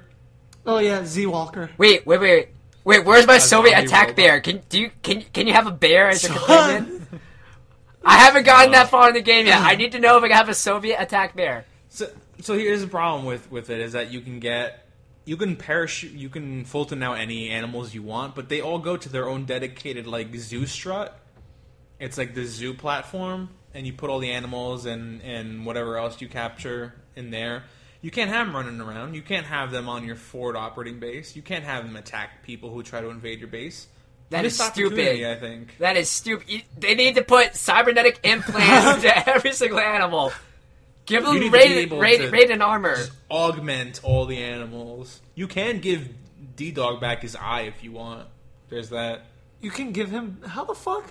[0.64, 1.70] Oh yeah, Z Walker.
[1.76, 2.48] Wait, wait, wait,
[2.84, 3.04] wait.
[3.04, 4.16] Where's my Soviet attack robot.
[4.16, 4.40] bear?
[4.40, 7.04] Can do you can can you have a bear as your companion?
[8.04, 9.60] I haven't gotten that far in the game yet.
[9.60, 11.64] I need to know if I can have a Soviet attack bear.
[11.88, 12.08] So,
[12.40, 14.86] so here's the problem with with it is that you can get
[15.24, 18.96] you can parachute you can Fulton out any animals you want, but they all go
[18.96, 21.18] to their own dedicated like zoo strut.
[22.00, 26.20] It's like the zoo platform, and you put all the animals and and whatever else
[26.20, 27.64] you capture in there.
[28.00, 29.14] You can't have them running around.
[29.14, 31.34] You can't have them on your forward operating base.
[31.34, 33.88] You can't have them attack people who try to invade your base.
[34.30, 35.24] That is stupid.
[35.24, 35.78] I think.
[35.78, 36.62] That is stupid.
[36.78, 40.32] They need to put cybernetic implants into every single animal.
[41.06, 42.98] Give them to be rated, able rated, to- rated armor.
[43.30, 45.20] augment all the animals.
[45.34, 46.08] You can give
[46.54, 48.28] D Dog back his eye if you want.
[48.68, 49.22] There's that.
[49.60, 51.10] You can give him how the fuck?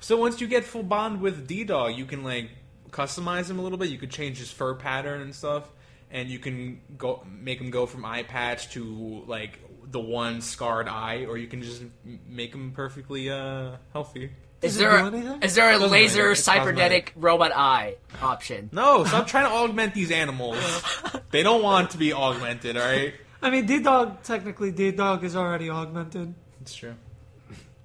[0.00, 2.50] So once you get full bond with D Dog, you can like
[2.90, 3.90] customize him a little bit.
[3.90, 5.70] You could change his fur pattern and stuff,
[6.10, 9.60] and you can go make him go from eye patch to like
[9.90, 11.82] the one scarred eye, or you can just
[12.28, 14.30] make him perfectly uh, healthy.
[14.62, 15.42] Is there do anything?
[15.42, 16.34] is there a Doesn't laser matter.
[16.34, 18.68] Cybernetic robot eye option?
[18.72, 20.58] No, stop trying to augment these animals.
[21.30, 23.14] they don't want to be augmented, alright?
[23.40, 26.34] I mean, D Dog, technically, D Dog is already augmented.
[26.60, 26.94] It's true.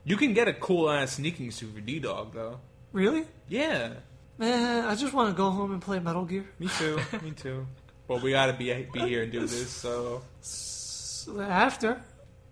[0.06, 2.60] You can get a cool ass sneaking suit for D Dog, though.
[2.94, 3.26] Really?
[3.50, 3.94] Yeah.
[4.38, 6.46] Man, I just want to go home and play Metal Gear.
[6.60, 7.00] Me too.
[7.24, 7.66] Me too.
[8.08, 10.22] But we gotta be be here and do this, so.
[10.42, 12.02] So after.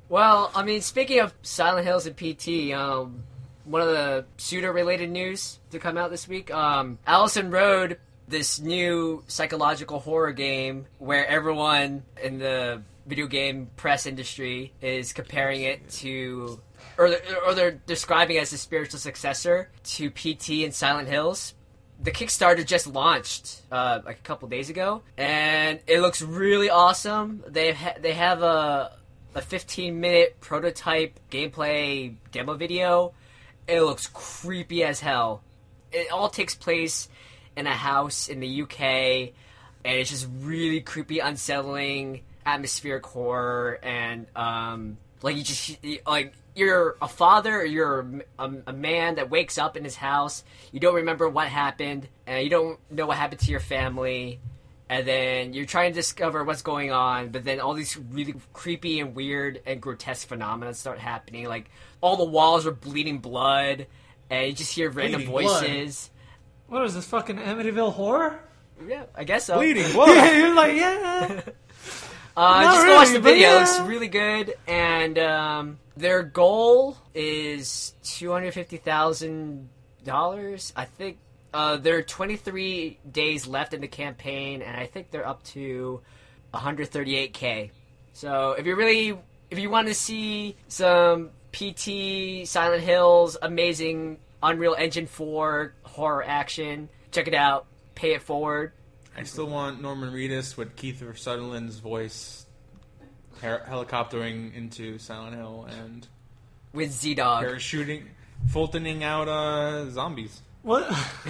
[0.09, 3.23] Well, I mean, speaking of Silent Hills and PT, um,
[3.65, 9.23] one of the pseudo-related news to come out this week, um, Allison Road, this new
[9.27, 16.59] psychological horror game where everyone in the video game press industry is comparing it to,
[16.97, 21.53] or they're, or they're describing as a spiritual successor to PT and Silent Hills.
[22.01, 27.43] The Kickstarter just launched uh, like a couple days ago, and it looks really awesome.
[27.47, 28.97] They ha- they have a
[29.36, 33.13] a 15 minute prototype gameplay demo video.
[33.67, 35.43] It looks creepy as hell.
[35.91, 37.08] It all takes place
[37.56, 39.34] in a house in the UK, and
[39.86, 47.07] it's just really creepy, unsettling, atmospheric horror, and um, like you just like you're a
[47.07, 48.05] father, or you're
[48.39, 50.43] a, a man that wakes up in his house.
[50.71, 54.39] You don't remember what happened, and you don't know what happened to your family
[54.89, 58.99] and then you're trying to discover what's going on, but then all these really creepy
[58.99, 61.47] and weird and grotesque phenomena start happening.
[61.47, 63.87] Like all the walls are bleeding blood,
[64.29, 65.61] and you just hear random Bleeding blood?
[65.67, 66.11] voices.
[66.67, 68.39] What is this fucking Amityville horror?
[68.87, 69.57] Yeah, I guess so.
[69.57, 70.35] Bleeding Yeah, blood!
[70.37, 71.41] you're like, yeah.
[72.36, 73.62] Uh, Not just go watch the video; yeah.
[73.62, 74.56] it's really good.
[74.67, 79.69] And um, their goal is two hundred fifty thousand
[80.04, 80.74] dollars.
[80.76, 81.19] I think
[81.54, 85.43] uh, there are twenty three days left in the campaign, and I think they're up
[85.46, 86.02] to
[86.52, 87.72] one hundred thirty eight k.
[88.13, 89.17] So if you really,
[89.52, 96.89] if you want to see some PT, Silent Hills, amazing Unreal Engine four horror action,
[97.12, 97.67] check it out.
[97.96, 98.72] Pay it forward.
[99.15, 102.45] I still want Norman Reedus with Keith Sutherland's voice
[103.41, 106.08] her- helicoptering into Silent Hill and
[106.73, 107.43] With Z Dog.
[107.43, 108.06] parachuting,
[108.49, 110.41] Fultoning out uh, zombies.
[110.63, 110.88] What?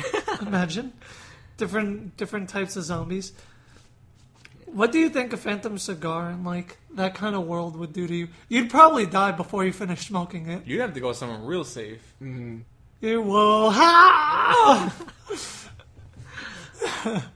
[0.42, 0.94] Imagine
[1.58, 3.34] different different types of zombies.
[4.66, 8.08] What do you think a phantom cigar and like that kind of world would do
[8.08, 8.28] to you?
[8.50, 10.66] You'd probably die before you finished smoking it.
[10.66, 12.16] You'd have to go somewhere real safe.
[12.20, 14.94] You will ha!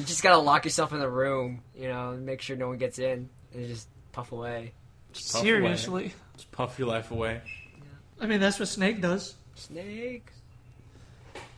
[0.00, 2.78] You just gotta lock yourself in the room, you know, and make sure no one
[2.78, 4.72] gets in, and just puff away.
[5.12, 6.04] Just puff Seriously.
[6.04, 6.12] away.
[6.36, 7.42] Just puff your life away.
[8.18, 9.34] I mean, that's what Snake does.
[9.56, 10.26] Snake.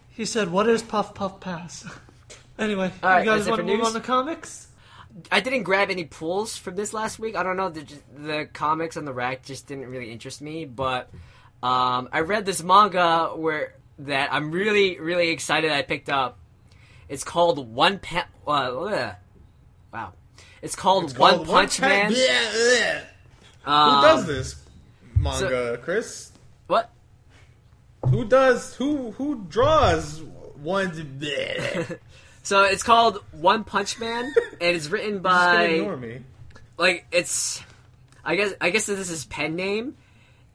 [0.08, 1.86] He said, "What is puff puff pass?"
[2.58, 3.86] anyway, All right, you guys want to move news?
[3.86, 4.66] on to comics?
[5.30, 7.36] I didn't grab any pulls from this last week.
[7.36, 7.68] I don't know.
[7.68, 11.10] The, the comics on the rack just didn't really interest me, but
[11.62, 15.70] um, I read this manga where that I'm really, really excited.
[15.70, 16.38] I picked up.
[17.12, 19.12] It's called One Pa- uh.
[19.92, 20.14] Wow.
[20.62, 22.10] It's called It's One called Punch Pa- Man.
[22.16, 23.00] Yeah, yeah.
[23.66, 24.64] Um, Who does this
[25.18, 26.32] manga, Chris?
[26.68, 26.90] What?
[28.08, 28.74] Who does?
[28.76, 30.22] Who who draws
[30.62, 30.90] one?
[32.44, 36.22] So it's called One Punch Man, and it's written by ignore me.
[36.78, 37.62] like it's
[38.24, 39.96] I guess I guess this is his pen name.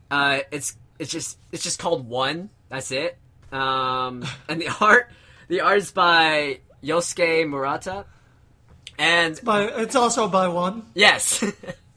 [0.09, 2.49] Uh, it's it's just it's just called One.
[2.67, 3.17] That's it.
[3.51, 5.09] Um, and the art
[5.47, 8.05] the art is by Yosuke Murata.
[8.99, 10.83] And By it's also by one.
[10.95, 11.43] yes,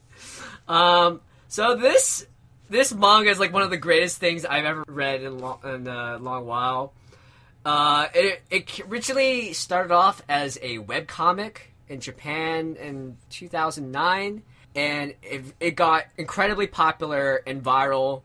[0.67, 2.27] um, so this
[2.69, 5.87] this manga is like one of the greatest things I've ever read in, lo- in
[5.87, 6.93] a long while.
[7.65, 14.43] Uh, it, it originally started off as a web comic in Japan in 2009,
[14.75, 18.21] and it, it got incredibly popular and viral.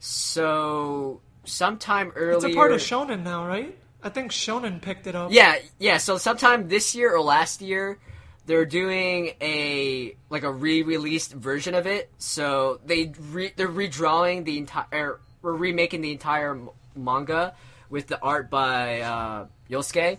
[0.00, 3.76] So sometime earlier, It's a part of Shonen now, right?
[4.02, 5.32] I think Shonen picked it up.
[5.32, 5.96] yeah, yeah.
[5.98, 7.98] So sometime this year or last year,
[8.46, 12.10] they're doing a like a re-released version of it.
[12.18, 17.54] So they re- they're redrawing the entire or remaking the entire m- manga
[17.90, 20.18] with the art by uh, Yosuke,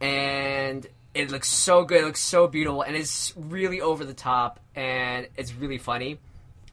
[0.00, 2.02] and it looks so good.
[2.02, 6.18] It looks so beautiful, and it's really over the top, and it's really funny.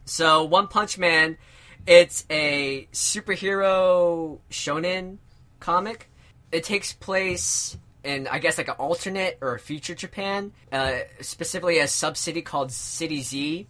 [0.06, 1.38] So One Punch Man,
[1.86, 5.18] it's a superhero shonen
[5.60, 6.10] comic.
[6.52, 11.80] It takes place in I guess like an alternate or a future Japan, uh, specifically
[11.80, 13.68] a sub city called City Z,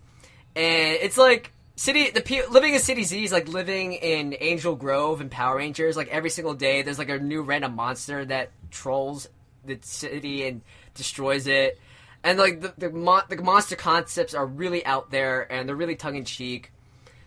[0.55, 4.75] and it's like city the pe- living in City Z is like living in Angel
[4.75, 5.97] Grove and Power Rangers.
[5.97, 9.27] Like every single day, there's like a new random monster that trolls
[9.65, 10.61] the city and
[10.93, 11.79] destroys it.
[12.23, 15.95] And like the the, mon- the monster concepts are really out there and they're really
[15.95, 16.71] tongue in cheek.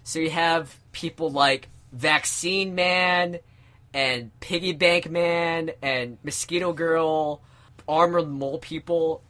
[0.04, 3.38] So you have people like Vaccine Man
[3.92, 7.42] and Piggy Bank Man and Mosquito Girl,
[7.88, 9.22] Armored Mole People.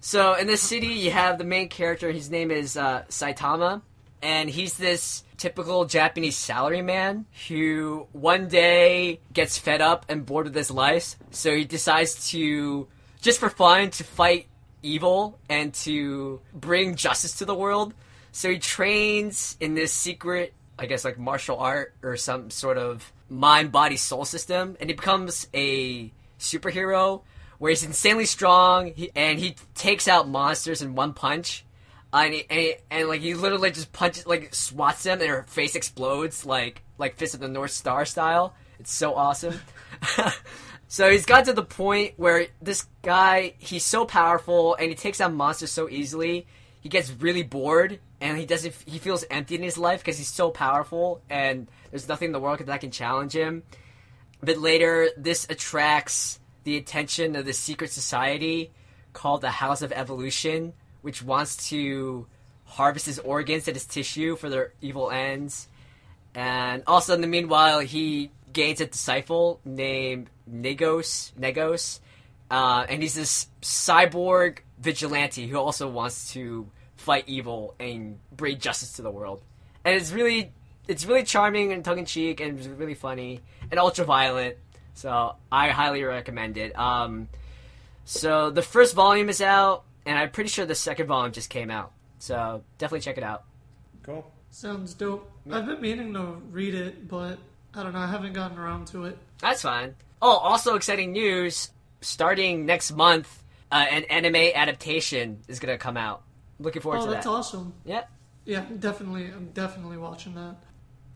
[0.00, 2.10] So in this city, you have the main character.
[2.10, 3.82] His name is uh, Saitama,
[4.22, 10.54] and he's this typical Japanese salaryman who one day gets fed up and bored with
[10.54, 12.88] his life, so he decides to
[13.20, 14.46] just for fun to fight
[14.82, 17.94] evil and to bring justice to the world.
[18.32, 23.12] So he trains in this secret, I guess, like martial art or some sort of
[23.30, 27.22] mind, body, soul system, and he becomes a superhero
[27.58, 31.64] where he's insanely strong he, and he takes out monsters in one punch.
[32.12, 35.30] Uh, and, he, and, he- and like he literally just punches, like swats them, and
[35.30, 38.54] her face explodes like like Fist of the North Star style.
[38.78, 39.54] It's so awesome.
[40.92, 45.20] So he's got to the point where this guy, he's so powerful and he takes
[45.20, 46.48] out monsters so easily.
[46.80, 48.74] He gets really bored and he doesn't.
[48.86, 52.40] He feels empty in his life because he's so powerful and there's nothing in the
[52.40, 53.62] world that can challenge him.
[54.42, 58.70] But later, this attracts the attention of the secret society
[59.12, 62.26] called the House of Evolution, which wants to
[62.64, 65.68] harvest his organs and his tissue for their evil ends.
[66.34, 71.32] And also, in the meanwhile, he gains a disciple named Negos.
[71.38, 72.00] Negos,
[72.50, 78.92] uh, and he's this cyborg vigilante who also wants to fight evil and bring justice
[78.92, 79.42] to the world.
[79.84, 80.52] And it's really,
[80.86, 84.56] it's really charming and tongue in cheek, and it's really funny and ultra violent.
[84.94, 86.78] So I highly recommend it.
[86.78, 87.28] Um,
[88.04, 91.70] so the first volume is out, and I'm pretty sure the second volume just came
[91.70, 91.92] out.
[92.18, 93.44] So definitely check it out.
[94.02, 94.30] Cool.
[94.50, 95.30] Sounds dope.
[95.50, 97.38] I've been meaning to read it, but
[97.74, 98.00] I don't know.
[98.00, 99.16] I haven't gotten around to it.
[99.40, 99.94] That's fine.
[100.20, 101.70] Oh, also exciting news!
[102.02, 106.22] Starting next month, uh, an anime adaptation is gonna come out.
[106.60, 107.06] Looking forward to it.
[107.06, 107.32] Oh, to that's that.
[107.32, 107.72] awesome.
[107.84, 108.10] Yep.
[108.44, 109.26] Yeah, definitely.
[109.26, 110.56] I'm definitely watching that.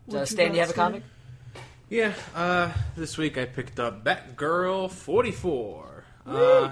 [0.09, 1.03] So, What Stan, got, you have a comic?
[1.89, 6.03] Yeah, uh, this week I picked up Batgirl 44.
[6.25, 6.71] Uh,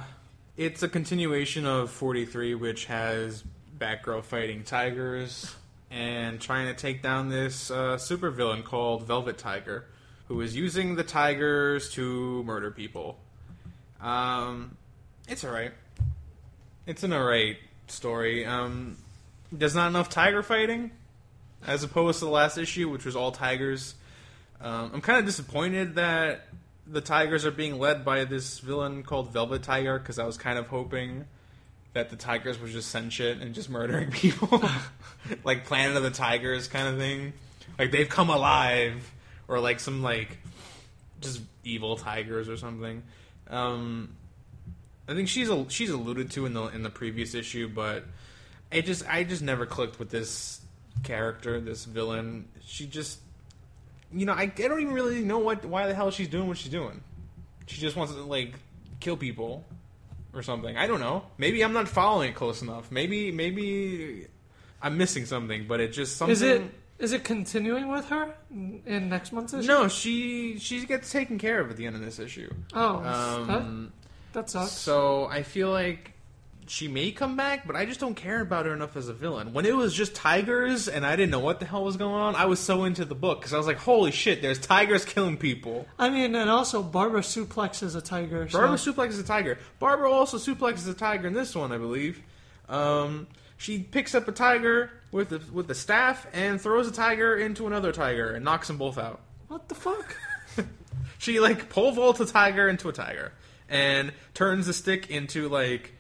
[0.57, 3.43] it's a continuation of 43, which has
[3.77, 5.53] Batgirl fighting tigers
[5.91, 9.86] and trying to take down this uh, supervillain called Velvet Tiger,
[10.27, 13.19] who is using the tigers to murder people.
[14.01, 14.77] Um,
[15.27, 15.73] it's alright.
[16.88, 17.57] It's an alright
[17.88, 18.46] story.
[18.46, 18.98] Um,
[19.52, 20.91] there's not enough tiger fighting,
[21.65, 23.96] as opposed to the last issue, which was all tigers.
[24.62, 26.48] Um, I'm kind of disappointed that
[26.88, 30.58] the Tigers are being led by this villain called Velvet Tiger because I was kind
[30.58, 31.26] of hoping
[31.93, 34.63] that the Tigers were just sentient and just murdering people,
[35.43, 37.34] like Planet of the Tigers kind of thing.
[37.78, 39.12] Like they've come alive,
[39.48, 40.38] or like some like
[41.22, 43.04] just evil tigers or something.
[43.50, 44.15] Um,
[45.07, 48.05] I think she's a, she's alluded to in the in the previous issue, but
[48.71, 50.61] it just I just never clicked with this
[51.03, 52.47] character, this villain.
[52.65, 53.19] She just
[54.13, 56.57] you know, I, I don't even really know what why the hell she's doing what
[56.57, 57.01] she's doing.
[57.65, 58.53] She just wants to like
[58.99, 59.65] kill people
[60.33, 60.77] or something.
[60.77, 61.23] I don't know.
[61.37, 62.91] Maybe I'm not following it close enough.
[62.91, 64.27] Maybe maybe
[64.81, 66.31] I'm missing something, but it just something.
[66.31, 66.61] Is it
[66.99, 69.67] is it continuing with her in in next month's issue?
[69.67, 72.51] No, she she gets taken care of at the end of this issue.
[72.73, 73.91] Oh, Um,
[74.34, 74.72] that, sucks.
[74.72, 76.13] So I feel like
[76.67, 79.54] she may come back, but I just don't care about her enough as a villain.
[79.54, 82.36] When it was just tigers and I didn't know what the hell was going on,
[82.36, 84.41] I was so into the book because I was like, "Holy shit!
[84.41, 88.48] There's tigers killing people." I mean, and also Barbara suplexes a tiger.
[88.50, 88.60] So.
[88.60, 89.58] Barbara suplexes a tiger.
[89.80, 92.22] Barbara also suplexes a tiger in this one, I believe.
[92.69, 97.36] Um, she picks up a tiger with the with the staff and throws a tiger
[97.36, 99.22] into another tiger and knocks them both out.
[99.48, 100.15] what the fuck?
[101.19, 103.32] She like pole vaults a tiger into a tiger
[103.73, 105.93] and turns the stick into like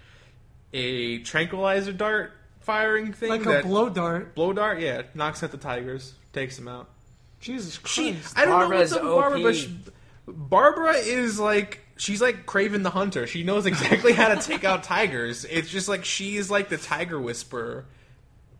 [0.71, 2.31] a tranquilizer dart
[2.61, 3.29] firing thing.
[3.29, 4.35] Like that, a blow dart.
[4.35, 4.79] blow dart.
[4.79, 6.89] Yeah, knocks out the tigers, takes them out.
[7.39, 8.37] Jesus She, Christ.
[8.37, 9.43] I don't Barbara's know what's up with Barbara, OP.
[9.43, 9.79] but she,
[10.27, 13.27] Barbara is like she's like Kraven the Hunter.
[13.27, 15.43] She knows exactly how to take out tigers.
[15.45, 17.85] It's just like she's like the tiger whisperer.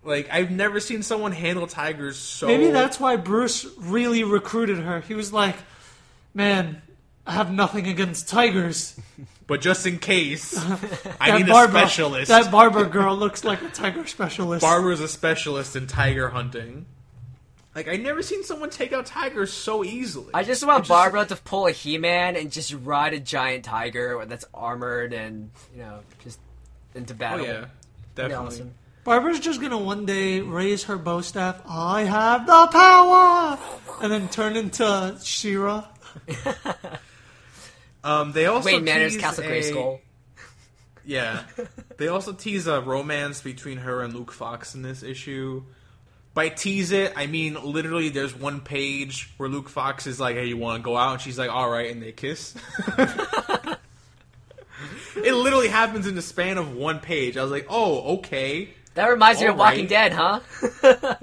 [0.03, 2.47] Like I've never seen someone handle tigers so.
[2.47, 4.99] Maybe that's why Bruce really recruited her.
[4.99, 5.55] He was like,
[6.33, 6.81] "Man,
[7.25, 8.99] I have nothing against tigers.
[9.45, 10.57] But just in case,
[11.19, 12.29] I That need Barbara, a specialist.
[12.29, 14.61] That Barbara girl looks like a tiger specialist.
[14.61, 16.85] Barbara's a specialist in tiger hunting.
[17.75, 20.29] Like I never seen someone take out tigers so easily.
[20.33, 24.23] I just want It's Barbara to pull a He-Man and just ride a giant tiger
[24.25, 26.39] that's armored and you know just
[26.95, 27.41] into battle.
[27.41, 27.61] Oh battle.
[27.63, 27.67] yeah,
[28.15, 28.45] definitely.
[28.47, 28.73] awesome.
[29.03, 31.61] Barbara's just gonna one day raise her bow staff.
[31.67, 33.59] I have the power,
[34.01, 35.85] and then turn into She-Ra.
[38.03, 39.99] Um, they also Wayne Manor's Castle Grayskull.
[41.05, 41.43] Yeah,
[41.97, 45.63] they also tease a romance between her and Luke Fox in this issue.
[46.33, 48.09] by tease it, I mean literally.
[48.09, 51.21] There's one page where Luke Fox is like, "Hey, you want to go out?" And
[51.21, 52.55] she's like, "All right," and they kiss.
[55.15, 57.37] it literally happens in the span of one page.
[57.37, 59.73] I was like, "Oh, okay." That reminds me of Alright.
[59.73, 60.39] Walking Dead, huh?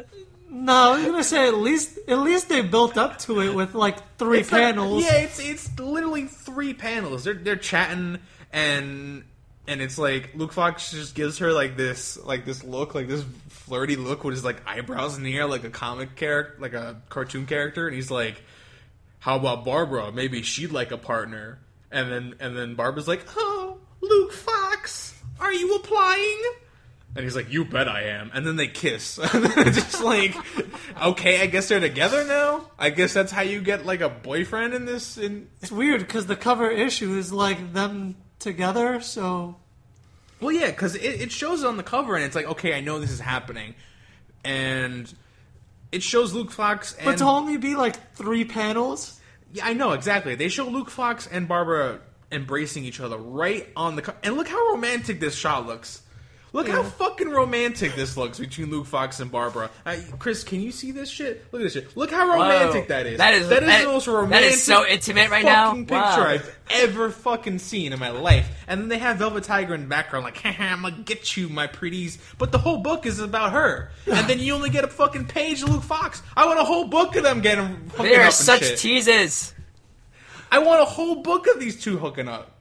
[0.60, 3.74] No, I was gonna say at least at least they built up to it with
[3.74, 5.04] like three It's like- panels.
[5.04, 7.24] yeah, it's it's literally three panels.
[7.24, 8.18] They're they're chatting
[8.52, 9.24] and
[9.66, 13.24] and it's like Luke Fox just gives her like this like this look, like this
[13.48, 17.00] flirty look with his like eyebrows in the air, like a comic character, like a
[17.08, 18.42] cartoon character, and he's like,
[19.20, 20.12] "How about Barbara?
[20.12, 21.58] Maybe she'd like a partner."
[21.90, 26.42] And then and then Barbara's like, "Oh, Luke Fox, are you applying?"
[27.16, 29.16] And he's like, "You bet I am." And then they kiss.
[29.32, 30.34] Just like,
[31.02, 32.70] okay, I guess they're together now.
[32.78, 35.18] I guess that's how you get like a boyfriend in this.
[35.18, 39.00] In It's weird because the cover issue is like them together.
[39.00, 39.56] So
[40.40, 42.98] well, yeah, because it, it shows on the cover, and it's like, okay, I know
[43.00, 43.74] this is happening,
[44.44, 45.12] and
[45.92, 46.94] it shows Luke Fox.
[46.94, 49.20] And but to only be like three panels.
[49.52, 50.34] yeah, I know exactly.
[50.36, 52.00] They show Luke Fox and Barbara
[52.32, 56.02] embracing each other right on the co- and look how romantic this shot looks.
[56.52, 59.70] Look how fucking romantic this looks between Luke Fox and Barbara.
[59.86, 61.44] Uh, Chris, can you see this shit?
[61.52, 61.96] Look at this shit.
[61.96, 62.88] Look how romantic Whoa.
[62.88, 63.18] that is.
[63.18, 64.52] That is- that is that- the most romantic.
[64.54, 65.68] is so intimate right now.
[65.68, 66.06] fucking Wow.
[66.16, 68.48] picture I've ever fucking seen in my life.
[68.66, 71.48] And then they have Velvet Tiger in the background, like, Haha, I'm gonna get you,
[71.48, 72.18] my pretties.
[72.36, 73.90] But the whole book is about her.
[74.06, 76.20] And then you only get a fucking page of Luke Fox.
[76.36, 78.78] I want a whole book of them getting They are such shit.
[78.78, 79.54] teases.
[80.50, 82.56] I want a whole book of these two hooking up.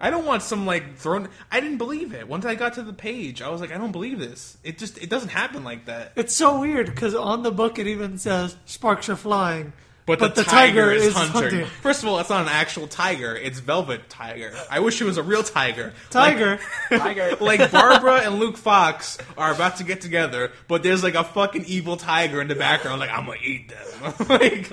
[0.00, 1.28] I don't want some like thrown.
[1.50, 2.28] I didn't believe it.
[2.28, 4.58] Once I got to the page, I was like, I don't believe this.
[4.62, 6.12] It just it doesn't happen like that.
[6.16, 9.72] It's so weird because on the book it even says sparks are flying,
[10.04, 11.32] But, but the, the tiger, tiger is is hunting.
[11.60, 11.66] hunting.
[11.80, 13.34] First of all, it's not an actual tiger.
[13.34, 14.52] It's Velvet Tiger.
[14.70, 15.94] I wish it was a real tiger.
[16.10, 16.58] tiger.
[16.90, 17.36] Tiger.
[17.40, 21.64] like Barbara and Luke Fox are about to get together, but there's like a fucking
[21.66, 23.00] evil tiger in the background.
[23.00, 24.14] Like I'm gonna eat them.
[24.28, 24.70] like,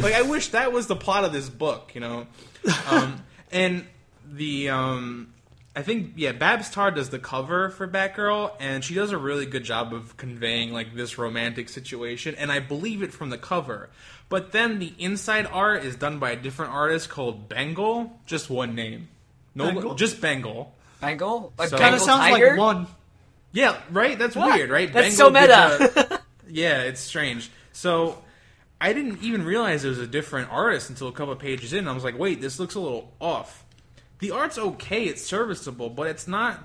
[0.00, 2.26] like I wish that was the plot of this book, you know.
[2.88, 3.86] Um, and
[4.30, 5.32] the um,
[5.74, 9.46] I think yeah, Babs Tarr does the cover for Batgirl, and she does a really
[9.46, 13.88] good job of conveying like this romantic situation, and I believe it from the cover.
[14.28, 18.74] But then the inside art is done by a different artist called Bengal, just one
[18.74, 19.08] name.
[19.54, 19.94] No, Bengal?
[19.96, 20.72] just Bengal.
[21.00, 21.52] Bengal?
[21.58, 22.50] A So- Kind of sounds tiger?
[22.50, 22.86] like one.
[23.52, 24.16] Yeah, right.
[24.16, 24.54] That's What?
[24.54, 24.92] weird, right?
[24.92, 25.90] That's Bengal so meta.
[25.94, 26.20] the-
[26.52, 27.50] yeah, it's strange.
[27.72, 28.22] So
[28.80, 31.86] I didn't even realize it was a different artist until a couple of pages in.
[31.86, 33.64] I was like, wait, this looks a little off.
[34.20, 36.60] The art's okay; it's serviceable, but it's not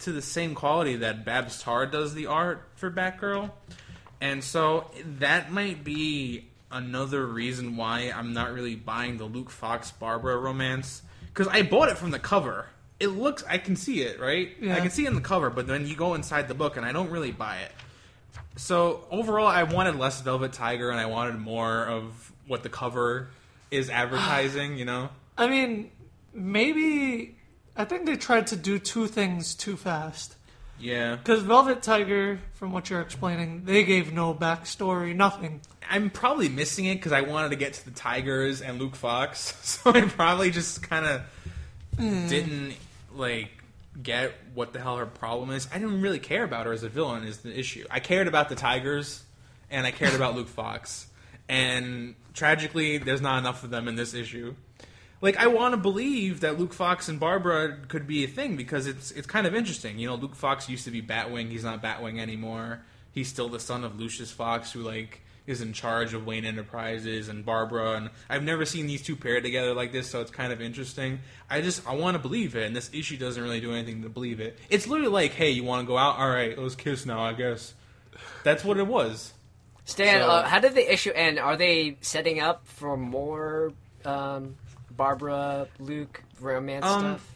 [0.00, 3.50] to the same quality that Babs Tarr does the art for Batgirl.
[4.20, 9.92] And so that might be another reason why I'm not really buying the Luke Fox
[9.92, 12.66] Barbara romance because I bought it from the cover.
[13.00, 14.50] It looks, I can see it, right?
[14.60, 14.76] Yeah.
[14.76, 16.86] I can see it in the cover, but then you go inside the book and
[16.86, 17.72] I don't really buy it.
[18.56, 23.28] So overall, I wanted less Velvet Tiger and I wanted more of what the cover
[23.70, 24.78] is advertising.
[24.78, 25.08] you know?
[25.36, 25.90] I mean,
[26.32, 27.36] maybe
[27.76, 30.36] I think they tried to do two things too fast.
[30.78, 31.16] Yeah.
[31.16, 35.60] Because Velvet Tiger, from what you're explaining, they gave no backstory, nothing.
[35.88, 39.56] I'm probably missing it because I wanted to get to the Tigers and Luke Fox,
[39.62, 41.22] so I probably just kind of
[41.96, 42.28] mm.
[42.28, 42.74] didn't
[43.14, 43.53] like
[44.02, 45.68] get what the hell her problem is.
[45.72, 47.84] I didn't really care about her as a villain is the issue.
[47.90, 49.22] I cared about the Tigers
[49.70, 51.06] and I cared about Luke Fox,
[51.48, 54.54] and tragically, there's not enough of them in this issue.
[55.20, 58.86] Like I want to believe that Luke Fox and Barbara could be a thing because
[58.86, 59.98] it's it's kind of interesting.
[59.98, 61.50] You know, Luke Fox used to be Batwing.
[61.50, 62.82] He's not Batwing anymore.
[63.10, 67.28] He's still the son of Lucius Fox, who like is in charge of Wayne Enterprises
[67.28, 67.92] and Barbara.
[67.92, 71.20] And I've never seen these two paired together like this, so it's kind of interesting.
[71.50, 74.08] I just I want to believe it, and this issue doesn't really do anything to
[74.08, 74.58] believe it.
[74.70, 76.16] It's literally like, hey, you want to go out?
[76.18, 77.20] All right, let's kiss now.
[77.20, 77.74] I guess
[78.42, 79.34] that's what it was.
[79.84, 81.38] Stan, So- uh, how did the issue end?
[81.38, 83.72] Are they setting up for more
[84.06, 84.54] um,
[84.90, 87.33] Barbara, Luke romance Um, stuff?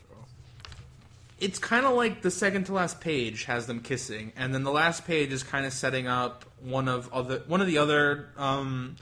[1.41, 4.72] It's kind of like the second to last page has them kissing, and then the
[4.72, 8.97] last page is kind of setting up one of other one of the other um,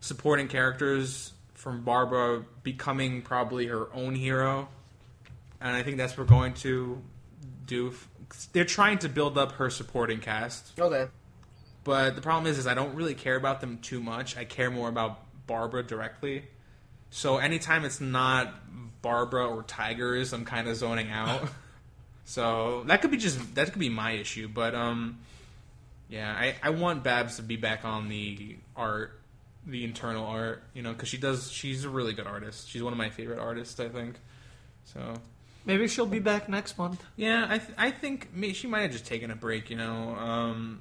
[0.00, 4.68] supporting characters from Barbara becoming probably her own hero,
[5.60, 7.00] and I think that's what we're going to
[7.66, 7.94] do.
[8.52, 11.08] They're trying to build up her supporting cast, Okay.
[11.84, 14.36] but the problem is, is I don't really care about them too much.
[14.38, 16.44] I care more about Barbara directly.
[17.10, 18.54] So anytime it's not
[19.02, 21.42] Barbara or Tigers, I'm kind of zoning out.
[22.24, 24.48] so that could be just that could be my issue.
[24.48, 25.18] But um,
[26.08, 29.20] yeah, I I want Babs to be back on the art,
[29.66, 31.50] the internal art, you know, because she does.
[31.50, 32.68] She's a really good artist.
[32.68, 34.16] She's one of my favorite artists, I think.
[34.84, 35.14] So
[35.64, 37.02] Maybe she'll be back next month.
[37.16, 39.70] yeah, I th- I think she might have just taken a break.
[39.70, 40.80] You know, um,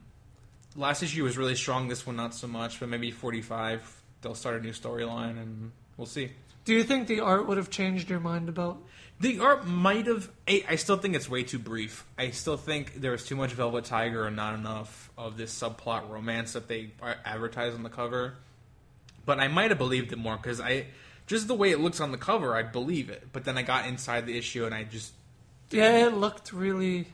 [0.76, 1.88] last issue was really strong.
[1.88, 5.72] This one not so much, but maybe forty five they'll start a new storyline and
[5.98, 6.32] we'll see.
[6.64, 8.78] Do you think the art would have changed your mind about?
[9.22, 10.30] The art might have.
[10.48, 12.06] I, I still think it's way too brief.
[12.18, 16.10] I still think there was too much Velvet Tiger and not enough of this subplot
[16.10, 16.92] romance that they
[17.24, 18.34] advertise on the cover.
[19.26, 20.88] But I might have believed it more because I
[21.28, 23.28] just the way it looks on the cover, I believe it.
[23.32, 25.14] But then I got inside the issue and I just
[25.70, 27.08] Yeah, it looked really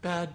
[0.00, 0.30] bad.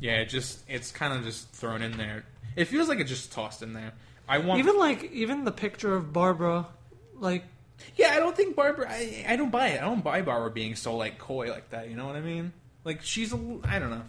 [0.00, 2.24] yeah, it just it's kind of just thrown in there.
[2.56, 3.92] It feels like it just tossed in there.
[4.28, 6.66] I want Even like even the picture of Barbara,
[7.14, 7.44] like
[7.96, 8.86] Yeah, I don't think Barbara.
[8.90, 9.82] I, I don't buy it.
[9.82, 11.88] I don't buy Barbara being so like coy like that.
[11.88, 12.52] You know what I mean?
[12.84, 13.36] Like she's a.
[13.64, 14.02] I don't know.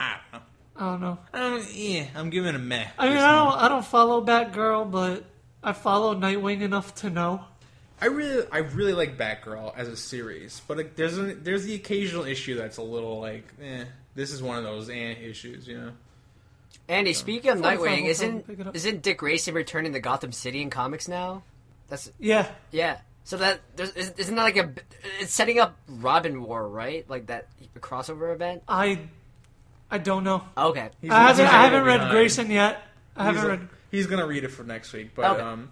[0.00, 0.46] I don't know.
[0.74, 1.18] I don't know.
[1.32, 1.74] I don't.
[1.74, 2.86] Yeah, I'm giving a meh.
[2.98, 5.24] I mean, I don't I don't follow Batgirl, but
[5.62, 7.44] I follow Nightwing enough to know.
[8.00, 11.76] I really, I really like Batgirl as a series, but like, there's a, there's the
[11.76, 13.84] occasional issue that's a little like, eh.
[14.16, 15.92] This is one of those eh issues, you know.
[16.88, 18.74] Andy, speaking of Fine, fine, Nightwing, isn't pick it up.
[18.74, 21.44] isn't Dick Grayson returning to Gotham City in comics now?
[21.92, 23.00] That's Yeah, yeah.
[23.24, 24.72] So that there's, is- isn't that like a
[25.20, 27.04] it's setting up Robin War, right?
[27.08, 27.48] Like that
[27.80, 28.62] crossover event.
[28.66, 28.98] I
[29.90, 30.42] I don't know.
[30.56, 30.88] Okay.
[31.02, 32.12] He's I haven't I haven't read behind.
[32.12, 32.82] Grayson yet.
[33.14, 33.68] I He's, haven't read.
[33.90, 35.42] he's gonna read it for next week, but Okay.
[35.42, 35.68] um,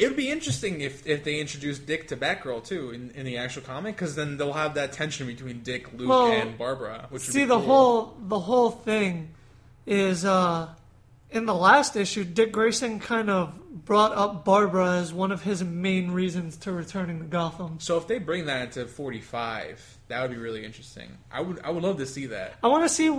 [0.00, 3.36] it would be interesting if if they introduced Dick to Batgirl too in, in the
[3.36, 7.06] actual comic, because then they'll have that tension between Dick, Luke, Well, and Barbara.
[7.10, 7.64] Which would See be the cool.
[7.64, 9.28] whole the whole thing
[9.86, 10.70] is uh
[11.30, 15.62] in the last issue Dick Grayson kind of brought up Barbara as one of his
[15.62, 17.78] main reasons to returning to Gotham.
[17.80, 21.18] So if they bring that into forty five, that would be really interesting.
[21.30, 22.54] I would I would love to see that.
[22.62, 23.10] I want to see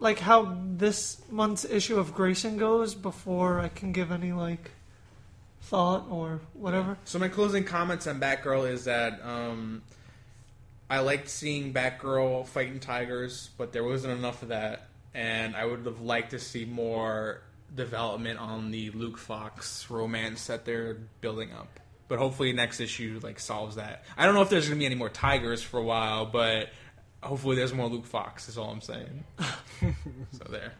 [0.00, 4.70] like how this month's issue of Grayson goes before I can give any like
[5.62, 6.96] thought or whatever.
[7.04, 9.82] So my closing comments on Batgirl is that um,
[10.88, 15.84] I liked seeing Batgirl fighting tigers, but there wasn't enough of that, and I would
[15.84, 17.42] have liked to see more
[17.74, 21.80] development on the Luke Fox romance that they're building up.
[22.08, 24.04] But hopefully next issue like solves that.
[24.16, 26.70] I don't know if there's going to be any more tigers for a while, but
[27.22, 28.48] hopefully there's more Luke Fox.
[28.48, 29.24] Is all I'm saying.
[30.32, 30.72] so there.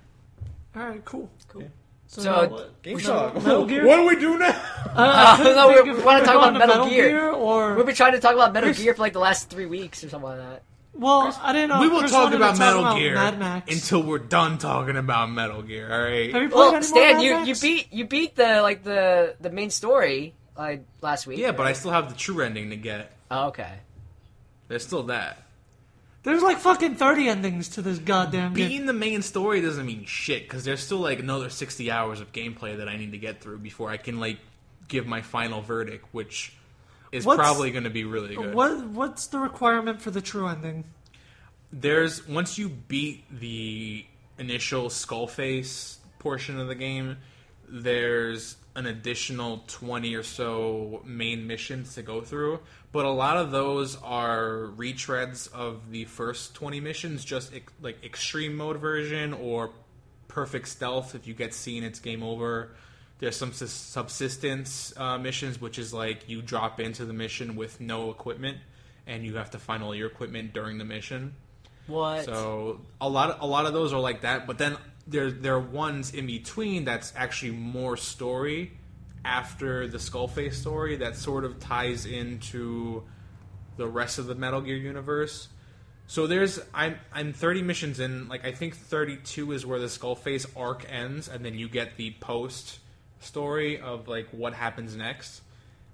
[0.75, 1.29] All right, cool.
[1.49, 1.65] Cool.
[2.07, 2.83] So, So, now what?
[2.83, 3.35] Game Metal- Talk.
[3.35, 3.87] Metal Gear?
[3.87, 4.49] What do we do now?
[4.49, 7.31] Uh, Uh, no, think we- if we wanna talk about to Metal Gear.
[7.33, 10.03] or We've been trying to talk about Metal Gear for like the last three weeks
[10.03, 10.63] or something like that.
[10.95, 11.81] Well, I didn't know.
[11.81, 13.73] we will Chris talk about Metal about Gear Mad Max.
[13.73, 15.93] until we're done talking about Metal Gear.
[15.93, 16.33] All right.
[16.33, 17.49] Have you played Well, any more Stan, Mad you, Max?
[17.49, 21.39] you beat you beat the like the the main story like last week.
[21.39, 23.13] Yeah, but I still have the true ending to get.
[23.31, 23.75] Oh, okay.
[24.69, 25.43] There's still that.
[26.25, 28.87] There's like fucking thirty endings to this goddamn game.
[28.87, 32.77] The main story doesn't mean shit because there's still like another 60 hours of gameplay
[32.79, 34.39] that I need to get through before I can like
[34.89, 36.53] give my final verdict, which
[37.13, 38.55] is What's- probably going to be really good.
[38.55, 40.85] What what's the requirement for the true ending?
[41.73, 44.07] There's once you beat the
[44.39, 47.19] initial skull face portion of the game,
[47.69, 52.61] there's an additional 20 or so main missions to go through,
[52.93, 58.03] but a lot of those are retreads of the first 20 missions, just ex- like
[58.05, 59.73] extreme mode version or
[60.29, 61.15] perfect stealth.
[61.15, 62.71] If you get seen, it's game over.
[63.19, 68.11] There's some subsistence uh, missions, which is like you drop into the mission with no
[68.11, 68.59] equipment,
[69.07, 71.35] and you have to find all your equipment during the mission.
[71.89, 72.27] What?
[72.27, 74.47] So a lot, of, a lot of those are like that.
[74.47, 78.73] But then there, there are ones in between that's actually more story
[79.25, 83.03] after the Skullface story that sort of ties into
[83.77, 85.49] the rest of the Metal Gear universe.
[86.07, 88.29] So there's I'm I'm 30 missions in.
[88.29, 92.13] Like I think 32 is where the Skullface arc ends, and then you get the
[92.21, 92.79] post
[93.21, 95.43] story of like what happens next,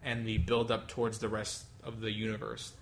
[0.03, 2.72] and the build up towards the rest of the universe,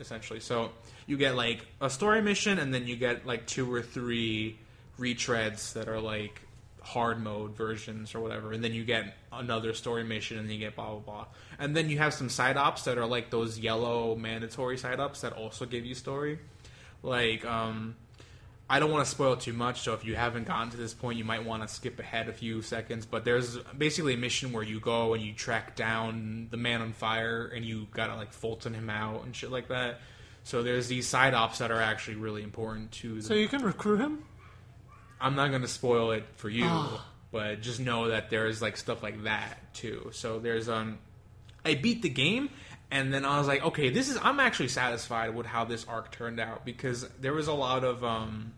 [0.00, 0.40] essentially.
[0.40, 0.70] So
[1.06, 4.58] you get like a story mission, and then you get like two or three
[4.98, 6.40] retreads that are like
[6.82, 10.60] hard mode versions or whatever, and then you get another story mission, and then you
[10.60, 11.26] get blah blah blah,
[11.58, 15.20] and then you have some side ops that are like those yellow mandatory side ops
[15.20, 16.38] that also give you story.
[17.04, 17.96] Like, um,
[18.72, 21.18] I don't want to spoil too much, so if you haven't gotten to this point,
[21.18, 23.04] you might want to skip ahead a few seconds.
[23.04, 26.94] But there's basically a mission where you go and you track down the man on
[26.94, 30.00] fire, and you gotta like Fulton him out and shit like that.
[30.44, 33.16] So there's these side ops that are actually really important to.
[33.16, 34.24] The, So you can recruit him.
[35.20, 37.06] I'm not to spoil it for you, Ah.
[37.30, 40.08] but just know that there's like stuff like that too.
[40.12, 40.98] So there's um,
[41.62, 42.48] I beat the game,
[42.90, 44.18] and then I was like, okay, this is.
[44.22, 48.02] I'm actually satisfied with how this arc turned out because there was a lot of
[48.02, 48.54] um,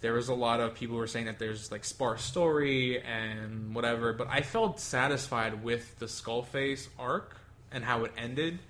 [0.00, 4.12] there was a lot of people were saying that there's like sparse story and whatever,
[4.12, 7.36] but I felt satisfied with the Skullface arc
[7.72, 8.60] and how it ended.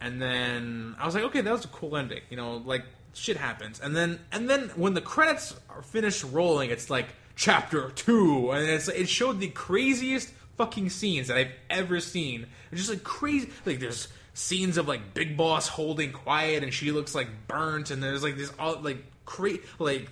[0.00, 2.22] And then I was like, okay, that was a cool ending.
[2.30, 2.84] You know, like
[3.14, 3.80] shit happens.
[3.80, 7.06] And then and then when the credits are finished rolling, it's like
[7.36, 12.46] chapter two, and it's it showed the craziest fucking scenes that I've ever seen.
[12.70, 13.50] It's just like crazy.
[13.64, 18.02] Like there's scenes of like Big Boss holding quiet, and she looks like burnt, and
[18.02, 20.08] there's like this all like cra- like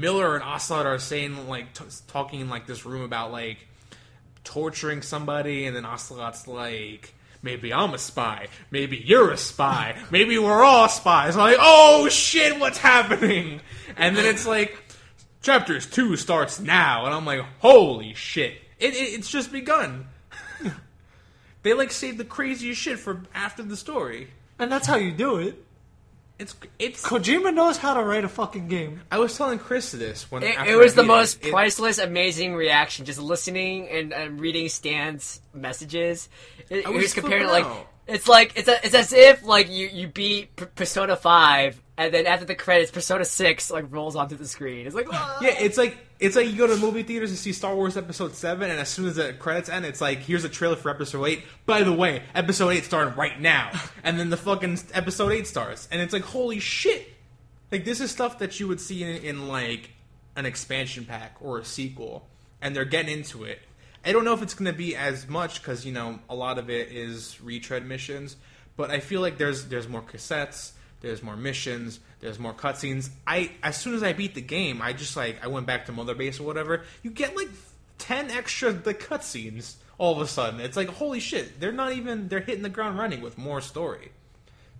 [0.00, 3.58] Miller and Ocelot are saying like t- talking in like this room about like
[4.44, 7.12] torturing somebody, and then Ocelot's like.
[7.42, 8.48] Maybe I'm a spy.
[8.72, 9.94] Maybe you're a spy.
[10.10, 11.36] Maybe we're all spies.
[11.36, 13.60] I'm like, oh shit, what's happening?
[13.96, 14.76] And then it's like,
[15.42, 20.08] chapters two starts now, and I'm like, holy shit, it, it, it's just begun.
[21.62, 24.28] they like saved the craziest shit for after the story.
[24.58, 25.64] And that's how you do it.
[26.38, 27.02] It's it's.
[27.02, 29.00] Kojima knows how to write a fucking game.
[29.10, 32.54] I was telling Chris this when It, it was the beat most It- priceless, amazing
[32.54, 33.06] reaction.
[33.06, 36.28] Just listening and, and reading Stan's messages.
[36.68, 37.86] It, I was was comparing like out.
[38.06, 42.12] it's like it's a, it's as if like you you beat P- Persona Five, and
[42.12, 44.86] then after the credits, Persona Six like rolls onto the screen.
[44.86, 47.52] It's like "Ah." Yeah, it's like it's like you go to movie theaters and see
[47.52, 50.48] Star Wars Episode Seven, and as soon as the credits end, it's like here's a
[50.48, 51.42] trailer for Episode Eight.
[51.66, 53.70] By the way, Episode Eight starting right now,
[54.04, 57.08] and then the fucking Episode Eight starts, and it's like holy shit!
[57.70, 59.90] Like this is stuff that you would see in, in like
[60.36, 62.26] an expansion pack or a sequel,
[62.62, 63.60] and they're getting into it.
[64.04, 66.58] I don't know if it's going to be as much because you know a lot
[66.58, 68.36] of it is retread missions,
[68.76, 73.10] but I feel like there's there's more cassettes, there's more missions, there's more cutscenes.
[73.26, 75.92] I as soon as I beat the game, I just like I went back to
[75.92, 76.84] Mother Base or whatever.
[77.02, 77.48] You get like
[77.98, 80.60] ten extra the cutscenes all of a sudden.
[80.60, 81.60] It's like holy shit!
[81.60, 84.10] They're not even they're hitting the ground running with more story.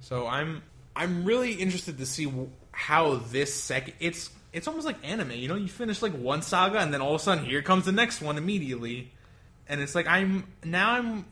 [0.00, 0.62] So I'm
[0.94, 2.32] I'm really interested to see
[2.72, 5.32] how this second it's it's almost like anime.
[5.32, 7.84] You know, you finish like one saga and then all of a sudden here comes
[7.84, 9.12] the next one immediately,
[9.68, 11.26] and it's like I'm now I'm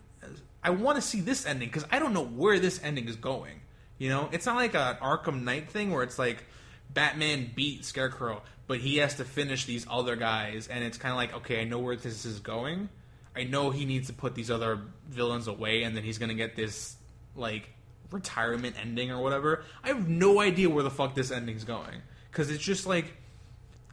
[0.63, 3.61] I want to see this ending because I don't know where this ending is going.
[3.99, 6.45] You know, it's not like an Arkham Knight thing where it's like
[6.93, 11.17] Batman beat Scarecrow, but he has to finish these other guys, and it's kind of
[11.17, 12.89] like okay, I know where this is going.
[13.37, 16.57] I know he needs to put these other villains away, and then he's gonna get
[16.57, 16.97] this
[17.37, 17.71] like
[18.11, 19.65] retirement ending or whatever.
[19.83, 23.13] I have no idea where the fuck this ending's going because it's just like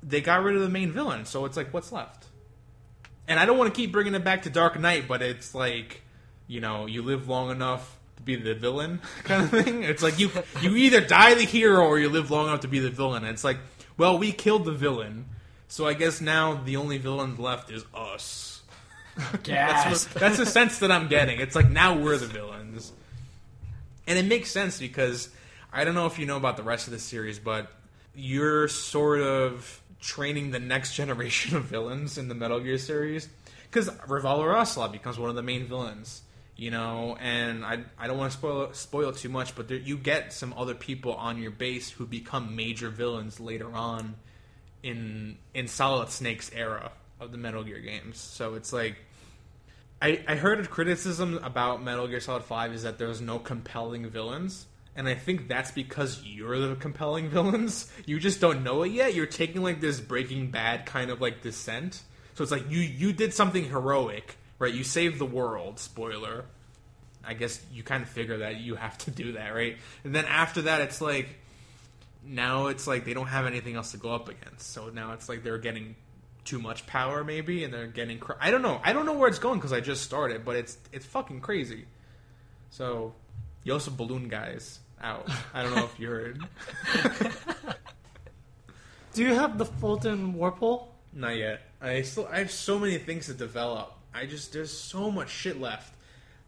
[0.04, 2.26] they got rid of the main villain, so it's like what's left.
[3.28, 6.02] And I don't want to keep bringing it back to Dark Knight, but it's like
[6.47, 9.84] you know you live long enough be the villain kind of thing.
[9.84, 12.80] It's like you you either die the hero or you live long enough to be
[12.80, 13.26] the villain.
[13.26, 13.57] It's like
[13.97, 15.26] well we killed the villain,
[15.67, 18.61] so I guess now the only villain left is us.
[19.43, 21.41] That's, what, that's the sense that I'm getting.
[21.41, 22.93] It's like now we're the villains,
[24.07, 25.28] and it makes sense because
[25.74, 27.69] I don't know if you know about the rest of the series, but
[28.15, 33.28] you're sort of training the next generation of villains in the Metal Gear series
[33.69, 36.22] because Revolver Ocelot becomes one of the main villains.
[36.62, 39.97] You know, and I I don't want to spoil spoil too much, but there, you
[39.97, 44.14] get some other people on your base who become major villains later on
[44.84, 48.20] in in Solid Snake's era of the Metal Gear games.
[48.20, 48.97] So it's like
[50.03, 54.07] I, I heard a criticism about Metal Gear Solid 5 is that there's no compelling
[54.12, 54.68] villains.
[54.95, 57.91] And I think that's because you're the compelling villains.
[58.05, 59.16] You just don't know it yet.
[59.16, 62.03] You're taking like this Breaking Bad kind of like descent.
[62.36, 64.74] So it's like you you did something heroic, right?
[64.74, 65.80] You save the world.
[65.80, 66.45] Spoiler.
[67.24, 69.78] I guess you kind of figure that you have to do that, right?
[70.03, 71.28] And then after that, it's like
[72.24, 74.72] now it's like they don't have anything else to go up against.
[74.72, 75.95] So now it's like they're getting
[76.45, 78.20] too much power, maybe, and they're getting.
[78.20, 78.80] Cr- I don't know.
[78.84, 81.86] I don't know where it's going because I just started, but it's it's fucking crazy.
[82.70, 83.14] So,
[83.64, 85.30] Yosef Balloon guys out.
[85.53, 86.39] I don't know if you heard.
[89.14, 90.88] Do you have the Fulton Wormhole?
[91.14, 91.62] Not yet.
[91.82, 93.93] I still I have so many things to develop.
[94.14, 95.93] I just there's so much shit left.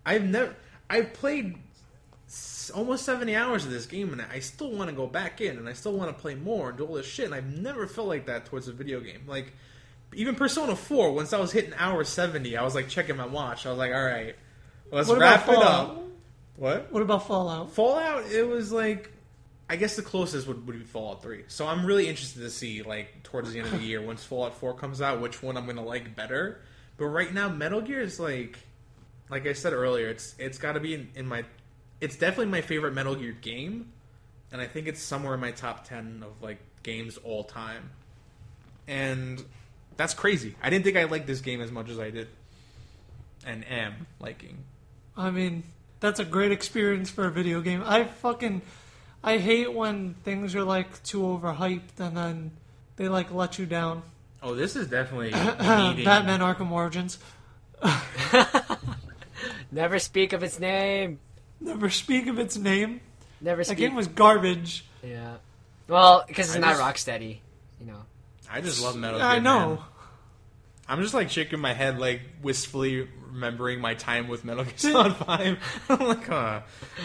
[0.05, 0.55] I've never
[0.89, 1.55] I've played
[2.27, 5.57] s- almost 70 hours of this game and I still want to go back in
[5.57, 7.87] and I still want to play more and do all this shit and I've never
[7.87, 9.21] felt like that towards a video game.
[9.27, 9.53] Like
[10.13, 13.65] even Persona 4 once I was hitting hour 70, I was like checking my watch.
[13.65, 14.35] I was like, "All right,
[14.91, 15.89] let's What wrap it Fallout?
[15.89, 16.03] up."
[16.55, 16.91] What?
[16.91, 17.71] What about Fallout?
[17.71, 19.11] Fallout, it was like,
[19.67, 21.45] I guess the closest would, would be Fallout 3.
[21.47, 24.53] So I'm really interested to see, like, towards the end of the year, once Fallout
[24.53, 26.61] 4 comes out, which one I'm going to like better.
[26.97, 28.59] But right now, Metal Gear is like,
[29.29, 31.43] like I said earlier, it's it's got to be in, in my,
[32.01, 33.91] it's definitely my favorite Metal Gear game,
[34.51, 37.89] and I think it's somewhere in my top 10 of, like, games all time.
[38.87, 39.43] And
[39.97, 40.55] that's crazy.
[40.61, 42.27] I didn't think I liked this game as much as I did.
[43.45, 44.63] And am liking.
[45.17, 45.63] I mean,
[45.99, 47.83] that's a great experience for a video game.
[47.85, 48.61] I fucking
[49.23, 52.51] I hate when things are like too overhyped and then
[52.97, 54.03] they like let you down.
[54.43, 55.31] Oh, this is definitely
[56.03, 57.17] Batman Arkham Origins.
[59.71, 61.19] Never speak of its name.
[61.59, 62.99] Never speak of its name.
[63.41, 63.77] Never Speak.
[63.77, 63.89] That speak.
[63.89, 64.85] game was garbage.
[65.03, 65.35] yeah.
[65.87, 67.37] Well, because it's I not just- Rocksteady,
[67.79, 68.03] you know.
[68.51, 69.27] I just love Metal Gear.
[69.27, 69.69] I know.
[69.69, 69.77] man.
[70.87, 75.15] I'm just like shaking my head, like wistfully remembering my time with Metal Gear Solid
[75.25, 75.57] Five.
[75.89, 76.61] I'm like, oh,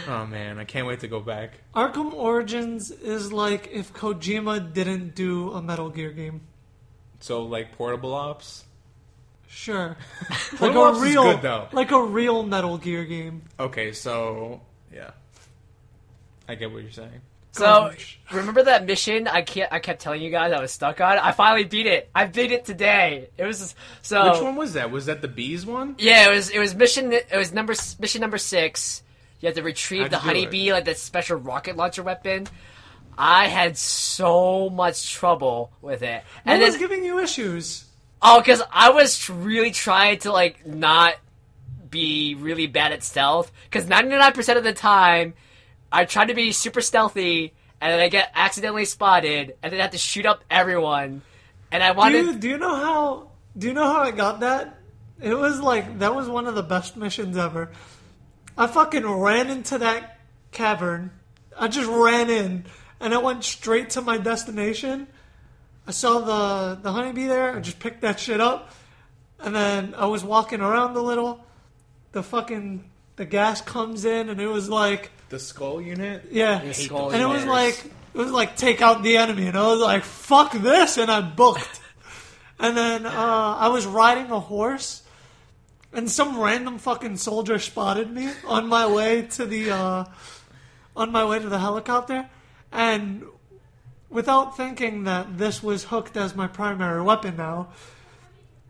[0.09, 1.53] oh man, I can't wait to go back.
[1.75, 6.43] Arkham Origins is like if Kojima didn't do a Metal Gear game.
[7.21, 8.65] So like portable ops.
[9.49, 9.97] Sure.
[10.61, 11.69] like a Ops is real good, though.
[11.73, 13.43] like a real Metal Gear game.
[13.59, 14.61] Okay, so
[14.93, 15.11] yeah,
[16.47, 17.23] I get what you're saying.
[17.53, 18.21] So Gosh.
[18.31, 21.19] remember that mission I can't I kept telling you guys I was stuck on?
[21.19, 22.09] I finally beat it.
[22.15, 23.31] I beat it today.
[23.37, 24.91] It was so Which one was that?
[24.91, 25.97] Was that the bees one?
[25.99, 29.03] Yeah, it was it was mission it was number mission number 6.
[29.41, 30.35] You have to retrieve How'd the you do it?
[30.35, 32.47] honeybee like that special rocket launcher weapon.
[33.21, 36.23] I had so much trouble with it.
[36.45, 37.85] What And was then giving you issues?
[38.23, 41.15] Oh, because I was really trying to like not
[41.91, 43.51] be really bad at stealth.
[43.65, 45.35] Because ninety nine percent of the time,
[45.91, 49.83] I try to be super stealthy, and then I get accidentally spotted, and then I
[49.83, 51.23] have to shoot up everyone.
[51.73, 52.25] And I Do wanted.
[52.27, 53.31] you, do you know how?
[53.57, 54.79] Do you know how I got that?
[55.21, 57.71] It was like that was one of the best missions ever.
[58.57, 60.19] I fucking ran into that
[60.53, 61.11] cavern.
[61.59, 62.65] I just ran in,
[63.01, 65.07] and I went straight to my destination.
[65.87, 67.57] I saw the the honeybee there.
[67.57, 68.73] I just picked that shit up,
[69.41, 71.45] and then I was walking around a little.
[72.13, 72.85] The fucking
[73.17, 76.29] the gas comes in, and it was like The skull unit.
[76.31, 77.85] yeah, The skull and it was like
[78.15, 81.21] it was like take out the enemy, and I was like fuck this, and I
[81.21, 81.81] booked.
[82.59, 85.03] and then uh, I was riding a horse,
[85.93, 90.05] and some random fucking soldier spotted me on my way to the uh,
[90.97, 92.29] on my way to the helicopter,
[92.73, 93.25] and
[94.11, 97.69] without thinking that this was hooked as my primary weapon now,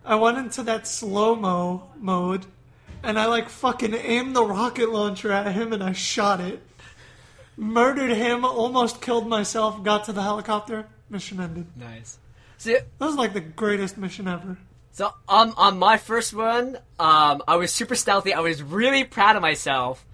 [0.05, 2.46] I went into that slow mo mode.
[3.01, 6.61] And I like fucking aimed the rocket launcher at him and I shot it
[7.59, 11.66] murdered him, almost killed myself, got to the helicopter, mission ended.
[11.76, 12.18] nice.
[12.57, 14.57] So, That was like the greatest mission ever.
[14.92, 18.32] so on on my first run, um, I was super stealthy.
[18.32, 20.05] I was really proud of myself.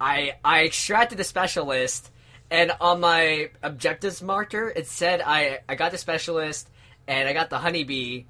[0.00, 2.10] I I extracted the specialist,
[2.52, 6.68] and on my objectives marker, it said I I got the specialist
[7.08, 8.24] and I got the honeybee.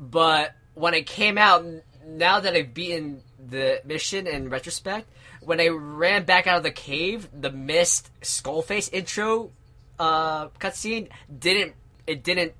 [0.00, 1.62] But when I came out,
[2.06, 5.06] now that I've beaten the mission in retrospect,
[5.42, 9.50] when I ran back out of the cave, the mist skullface intro
[9.98, 11.74] uh, cutscene didn't
[12.06, 12.54] it didn't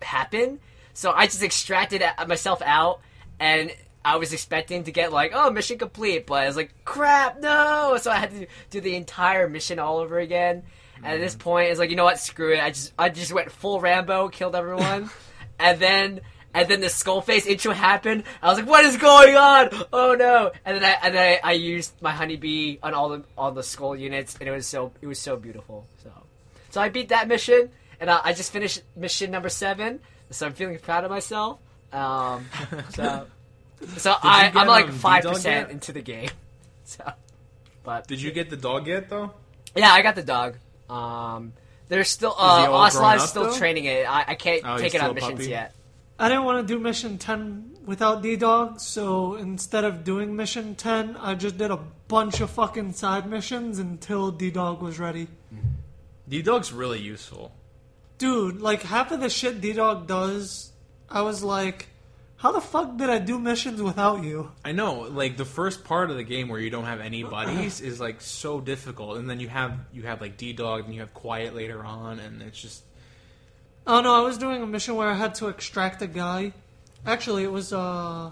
[0.00, 0.60] happen.
[0.94, 3.00] So I just extracted myself out,
[3.38, 3.70] and
[4.08, 7.98] I was expecting to get like, oh, mission complete, but I was like, crap, no!
[8.00, 10.62] So I had to do the entire mission all over again.
[10.96, 12.18] And at this point, it's like, you know what?
[12.18, 12.62] Screw it.
[12.62, 15.10] I just I just went full Rambo, killed everyone,
[15.58, 16.22] and then
[16.54, 18.24] and then the skull face intro happened.
[18.42, 19.68] I was like, what is going on?
[19.92, 20.52] Oh no!
[20.64, 23.62] And then I and then I, I used my honeybee on all the on the
[23.62, 25.86] skull units, and it was so it was so beautiful.
[26.02, 26.10] So
[26.70, 27.68] so I beat that mission,
[28.00, 30.00] and I, I just finished mission number seven.
[30.30, 31.58] So I'm feeling proud of myself.
[31.92, 32.46] Um,
[32.94, 33.26] so
[33.96, 36.30] so I, I'm like um, five D-Dog percent into the game.
[36.84, 37.04] So,
[37.84, 39.32] but Did you get the dog yet though?
[39.76, 40.56] yeah, I got the dog.
[40.88, 41.52] Um,
[41.88, 43.58] there's still he uh, all grown Ocelot's still though?
[43.58, 44.08] training it.
[44.10, 45.50] I, I can't Oh, take it on missions puppy?
[45.50, 45.74] yet.
[46.18, 50.76] I didn't want to do mission 10 without D Dog, so instead of doing mission
[50.76, 51.76] 10, I just did a
[52.08, 55.28] bunch of fucking side missions until D Dog was ready.
[56.26, 57.52] D Dog's really useful.
[58.16, 60.72] Dude, like half of the shit D Dog does,
[61.10, 61.88] I was like,
[62.38, 64.50] how the fuck did I do missions without you?
[64.64, 67.80] I know, like the first part of the game where you don't have any buddies
[67.80, 71.00] is like so difficult, and then you have you have like D Dog, and you
[71.00, 72.82] have Quiet later on, and it's just
[73.86, 76.52] Oh no, I was doing a mission where I had to extract a guy.
[77.06, 78.30] Actually, it was uh,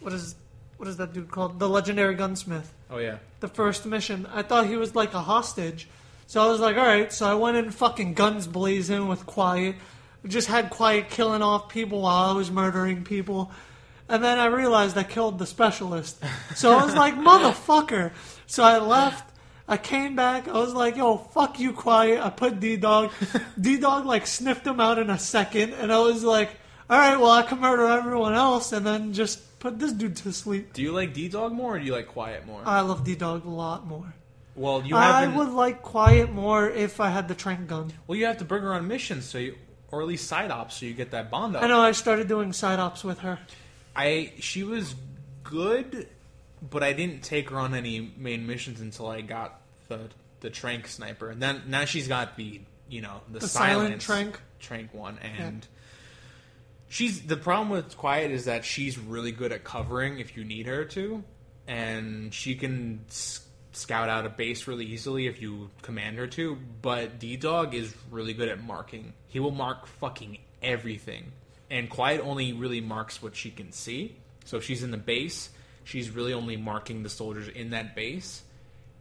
[0.00, 0.34] what is
[0.76, 1.58] what is that dude called?
[1.58, 2.72] The legendary gunsmith.
[2.90, 3.18] oh yeah.
[3.40, 4.26] The first mission.
[4.32, 5.86] I thought he was like a hostage,
[6.26, 7.12] so I was like, all right.
[7.12, 9.76] So I went in fucking guns blazing with Quiet.
[10.26, 13.50] Just had Quiet killing off people while I was murdering people,
[14.08, 16.16] and then I realized I killed the specialist.
[16.54, 18.12] So I was like, motherfucker.
[18.46, 19.30] So I left.
[19.68, 20.46] I came back.
[20.48, 23.12] I was like, "Yo, fuck you, quiet." I put D Dog.
[23.60, 26.50] D Dog like sniffed him out in a second, and I was like,
[26.90, 30.32] "All right, well, I can murder everyone else, and then just put this dude to
[30.32, 32.60] sleep." Do you like D Dog more, or do you like Quiet more?
[32.66, 34.12] I love D Dog a lot more.
[34.54, 35.36] well, you I haven't.
[35.36, 37.90] would like quiet more if I had the trank gun.
[38.06, 39.56] Well, you have to bring her on missions, so you,
[39.94, 41.62] or at least side ops, so you get that bond up.
[41.62, 43.38] I know I started doing side ops with her.
[43.94, 44.94] I she was
[45.44, 46.08] good,
[46.68, 50.00] but I didn't take her on any main missions until I got the
[50.40, 54.40] the trank sniper, and then now she's got the you know the, The silent trank.
[54.60, 55.66] trank one, and
[56.88, 60.66] she's the problem with quiet is that she's really good at covering if you need
[60.66, 61.22] her to,
[61.68, 63.04] and she can.
[63.76, 67.92] Scout out a base really easily if you command her to, but D Dog is
[68.08, 69.14] really good at marking.
[69.34, 71.32] He will mark fucking everything.
[71.70, 74.14] and Quiet only really marks what she can see.
[74.44, 75.50] So if she's in the base,
[75.82, 78.42] she's really only marking the soldiers in that base.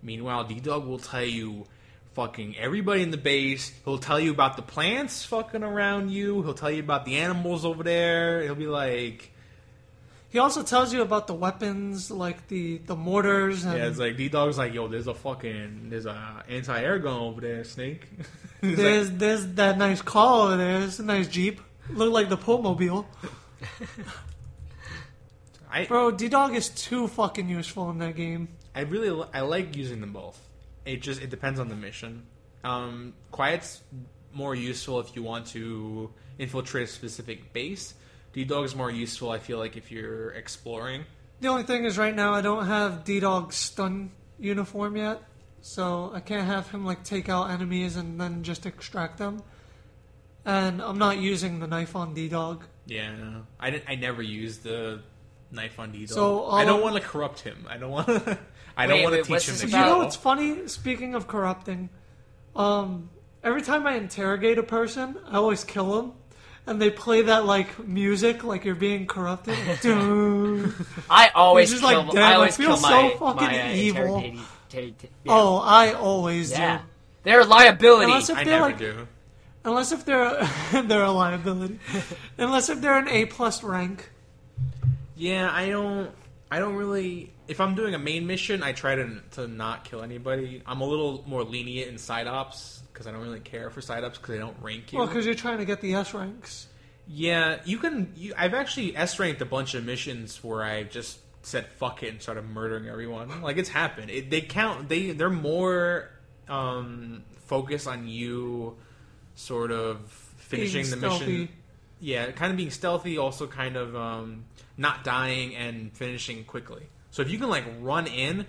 [0.01, 1.65] Meanwhile, D Dog will tell you
[2.13, 3.71] fucking everybody in the base.
[3.85, 6.41] He'll tell you about the plants fucking around you.
[6.41, 8.41] He'll tell you about the animals over there.
[8.41, 9.31] He'll be like,
[10.33, 13.65] He also tells you about the weapons, like the the mortars.
[13.65, 16.97] And yeah, it's like D Dog's like, yo, there's a fucking there's a anti air
[16.97, 18.07] gun over there, Snake.
[18.61, 20.81] There's like, there's that nice car over there.
[20.81, 21.59] It's a nice jeep.
[21.89, 23.05] Look like the Mobile.
[25.69, 28.47] I Bro, D Dog is too fucking useful in that game.
[28.73, 30.39] I really I like using them both.
[30.83, 32.25] It just it depends on the mission.
[32.63, 33.81] Um, Quiet's
[34.33, 36.09] more useful if you want to
[36.39, 37.93] infiltrate a specific base.
[38.33, 41.05] D Dog's more useful, I feel like, if you're exploring.
[41.39, 45.21] The only thing is, right now I don't have D Dog's stun uniform yet,
[45.61, 49.43] so I can't have him like take out enemies and then just extract them.
[50.45, 52.65] And I'm not using the knife on D Dog.
[52.85, 53.13] Yeah,
[53.59, 53.85] I didn't.
[53.87, 55.01] I never used the
[55.51, 56.09] knife on D Dog.
[56.09, 57.65] So, I don't want to corrupt him.
[57.69, 58.07] I don't want.
[58.07, 58.39] to
[58.77, 59.97] I don't want to teach him this You know about?
[59.99, 60.67] what's funny?
[60.67, 61.89] Speaking of corrupting,
[62.55, 63.09] um,
[63.43, 66.13] every time I interrogate a person, I always kill them,
[66.65, 69.57] and they play that like music, like you're being corrupted.
[69.81, 70.73] Dude.
[71.09, 71.89] I always It's kill.
[71.91, 74.01] just like, damn, I I feel kill so my, fucking my, uh, evil.
[74.03, 75.31] interrogating- ter- ter- yeah.
[75.33, 76.77] Oh, I always yeah.
[76.79, 76.83] do.
[77.23, 78.05] They're a liability.
[78.05, 79.07] Unless if I they're never like, do.
[79.65, 80.49] unless if they're
[80.83, 81.79] they're a liability,
[82.37, 84.09] unless if they're an A plus rank.
[85.15, 86.09] Yeah, I don't.
[86.49, 87.31] I don't really.
[87.47, 90.61] If I'm doing a main mission, I try to to not kill anybody.
[90.65, 94.03] I'm a little more lenient in side ops because I don't really care for side
[94.03, 94.99] ops because they don't rank you.
[94.99, 96.67] Well, because you're trying to get the S ranks.
[97.07, 98.13] yeah, you can.
[98.15, 102.09] You, I've actually S ranked a bunch of missions where I just said fuck it
[102.09, 103.41] and started murdering everyone.
[103.41, 104.09] Like it's happened.
[104.09, 104.87] It, they count.
[104.87, 106.09] They they're more
[106.47, 108.77] um, focused on you,
[109.35, 111.25] sort of finishing Being the stealthy.
[111.25, 111.49] mission.
[111.99, 114.45] Yeah, kind of being stealthy, also kind of um,
[114.77, 116.87] not dying and finishing quickly.
[117.13, 118.47] So if you can like run in,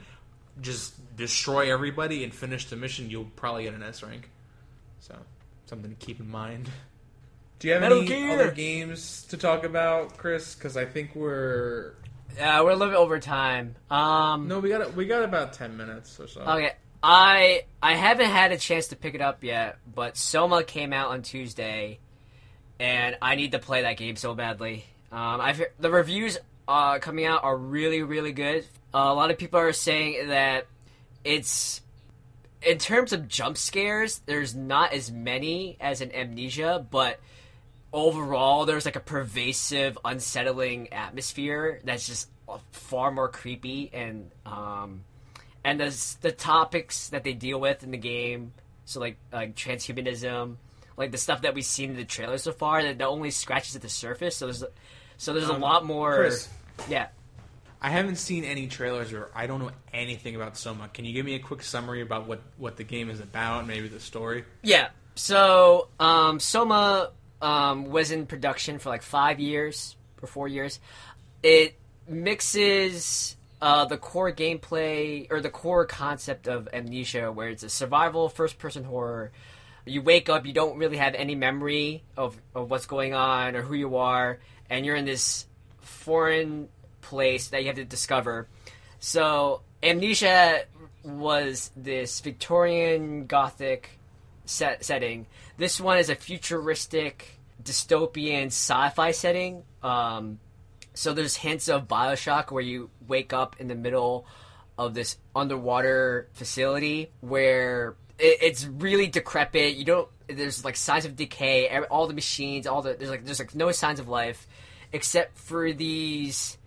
[0.62, 4.30] just destroy everybody and finish the mission, you'll probably get an S rank.
[5.00, 5.14] So
[5.66, 6.70] something to keep in mind.
[7.58, 8.32] Do you have Metal any Gear!
[8.32, 10.54] other games to talk about, Chris?
[10.54, 11.92] Because I think we're
[12.38, 13.76] Yeah, we're a little bit over time.
[13.90, 16.40] Um, no, we got we got about ten minutes or so.
[16.40, 20.94] Okay, I I haven't had a chance to pick it up yet, but Soma came
[20.94, 21.98] out on Tuesday,
[22.80, 24.86] and I need to play that game so badly.
[25.12, 28.64] Um, I've heard, the reviews uh, coming out are really really good.
[28.92, 30.66] Uh, a lot of people are saying that
[31.24, 31.80] it's
[32.62, 37.20] in terms of jump scares, there's not as many as in Amnesia, but
[37.94, 42.28] overall there's like a pervasive unsettling atmosphere that's just
[42.72, 45.04] far more creepy and um
[45.64, 48.52] and the the topics that they deal with in the game
[48.84, 50.56] so like like transhumanism
[50.96, 53.82] like the stuff that we've seen in the trailer so far that only scratches at
[53.82, 54.64] the surface so there's
[55.16, 56.48] so there's a Um, lot more Chris,
[56.88, 57.08] yeah
[57.80, 60.88] I haven't seen any trailers or I don't know anything about Soma.
[60.88, 63.88] Can you give me a quick summary about what what the game is about, maybe
[63.88, 64.44] the story?
[64.62, 64.88] Yeah.
[65.16, 67.10] So, um, Soma
[67.42, 70.80] um, was in production for like five years or four years.
[71.42, 71.76] It
[72.08, 78.28] mixes uh, the core gameplay or the core concept of Amnesia, where it's a survival
[78.30, 79.30] first person horror.
[79.86, 83.60] You wake up, you don't really have any memory of, of what's going on or
[83.62, 84.38] who you are,
[84.70, 85.46] and you're in this
[85.80, 86.68] foreign
[87.00, 88.48] place that you have to discover.
[88.98, 90.64] So, Amnesia
[91.02, 93.98] was this Victorian Gothic
[94.46, 95.26] set, setting.
[95.56, 99.62] This one is a futuristic, dystopian sci-fi setting.
[99.82, 100.38] Um,
[100.94, 104.26] so there's hints of Bioshock where you wake up in the middle
[104.78, 109.76] of this underwater facility where it, it's really decrepit.
[109.76, 110.08] You don't.
[110.26, 111.68] There's like signs of decay.
[111.90, 114.46] All the machines, all the there's like there's like no signs of life,
[114.92, 116.58] except for these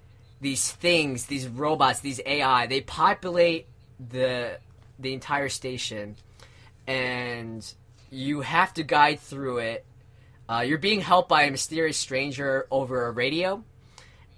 [0.42, 2.68] these things, these robots, these AI.
[2.68, 3.68] They populate
[4.00, 4.60] the
[5.00, 6.16] the entire station,
[6.86, 7.66] and
[8.12, 9.86] you have to guide through it.
[10.50, 13.64] Uh, you're being helped by a mysterious stranger over a radio,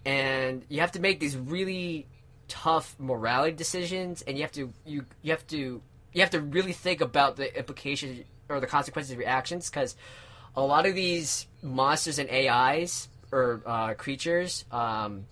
[0.05, 2.07] and you have to make these really
[2.47, 5.82] tough morality decisions, and you have to you you have to
[6.13, 9.95] you have to really think about the implications or the consequences of your actions because
[10.56, 15.26] a lot of these monsters and AIs or uh, creatures, um,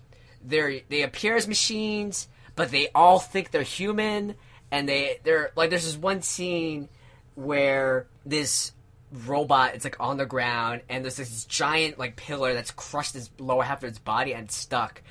[0.46, 4.36] they they appear as machines, but they all think they're human,
[4.72, 6.90] and they they're like there's this one scene
[7.36, 8.72] where this
[9.12, 13.30] robot it's like on the ground and there's this giant like pillar that's crushed its
[13.40, 15.02] lower half of its body and stuck.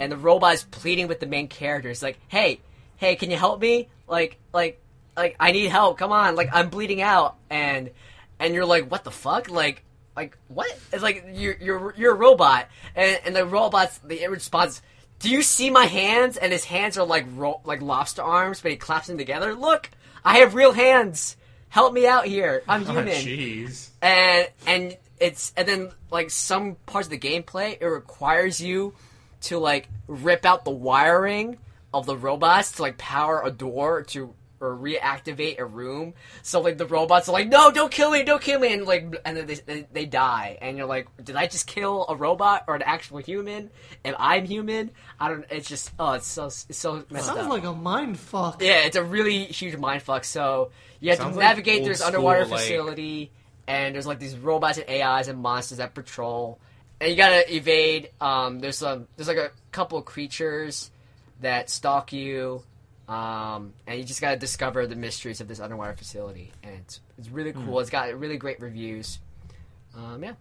[0.00, 1.88] And the robot is pleading with the main character.
[1.88, 2.60] It's like hey
[2.96, 3.88] hey can you help me?
[4.06, 4.80] Like like
[5.18, 7.90] like i need help come on like i'm bleeding out and
[8.38, 9.84] and you're like what the fuck like
[10.16, 10.66] like what?
[10.92, 12.66] It's like you're you're you're a robot,
[12.96, 14.82] and and the robot's the response.
[15.20, 16.36] Do you see my hands?
[16.36, 19.54] And his hands are like ro- like lobster arms, but he claps them together.
[19.54, 19.88] Look,
[20.24, 21.36] I have real hands.
[21.68, 22.64] Help me out here.
[22.66, 23.14] I'm Oh, human.
[23.14, 23.90] jeez.
[24.02, 28.94] and and it's and then like some parts of the gameplay it requires you
[29.42, 31.58] to like rip out the wiring
[31.94, 36.78] of the robots to like power a door to or reactivate a room so like
[36.78, 39.46] the robots are like no don't kill me don't kill me and like and then
[39.46, 42.82] they, they, they die and you're like did i just kill a robot or an
[42.82, 43.70] actual human
[44.04, 44.90] and i'm human
[45.20, 48.18] i don't it's just oh it's so it's so messed Sounds up like a mind
[48.18, 48.60] fuck.
[48.62, 50.24] yeah, it's a really huge mind fuck.
[50.24, 53.30] So you have Sounds to navigate old through this school, underwater like- facility,
[53.66, 56.58] and there's like these robots and AIs and monsters that patrol,
[57.00, 58.10] and you gotta evade.
[58.20, 60.90] Um, there's some there's like a couple of creatures
[61.40, 62.62] that stalk you,
[63.08, 67.28] um, and you just gotta discover the mysteries of this underwater facility, and it's it's
[67.30, 67.80] really cool.
[67.80, 69.18] It's got really great reviews.
[69.96, 70.34] Um, yeah,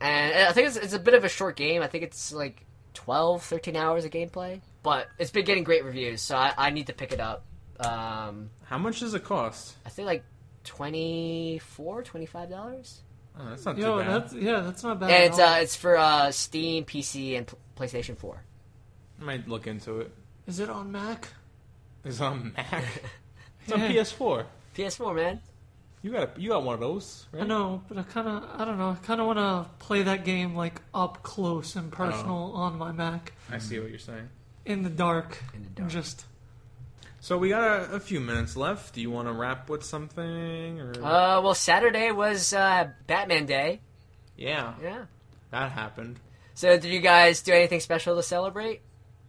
[0.00, 1.82] and I think it's it's a bit of a short game.
[1.82, 6.22] I think it's like 12, 13 hours of gameplay, but it's been getting great reviews,
[6.22, 7.44] so I, I need to pick it up.
[7.80, 9.76] Um, How much does it cost?
[9.86, 10.24] I think like
[10.64, 12.02] 24
[12.50, 13.02] dollars.
[13.40, 14.08] Oh, that's not too Yo, bad.
[14.22, 15.10] that's yeah, that's not bad.
[15.10, 15.48] And at it's all.
[15.48, 18.42] uh, it's for uh, Steam, PC, and P- PlayStation 4.
[19.20, 20.10] I might look into it.
[20.48, 21.28] Is it on Mac?
[22.04, 22.84] It's on Mac.
[23.64, 23.88] It's on Yeah.
[24.02, 24.44] PS4.
[24.76, 25.40] PS4, man.
[26.00, 27.42] You got a, you got one of those, right?
[27.42, 30.02] I know, but I kind of, I don't know, I kind of want to play
[30.04, 32.58] that game like up close and personal Oh.
[32.60, 34.28] on my Mac I see what you're saying.
[34.64, 35.38] in the dark.
[35.54, 35.90] In the dark.
[35.90, 36.24] Just
[37.20, 38.94] So we got a, a few minutes left.
[38.94, 40.80] Do you want to wrap with something?
[40.80, 43.80] Or Uh, well, Saturday was uh, Batman Day.
[44.36, 45.04] yeah, Yeah.
[45.50, 46.20] that happened.
[46.54, 48.80] So, did you guys do anything special to celebrate?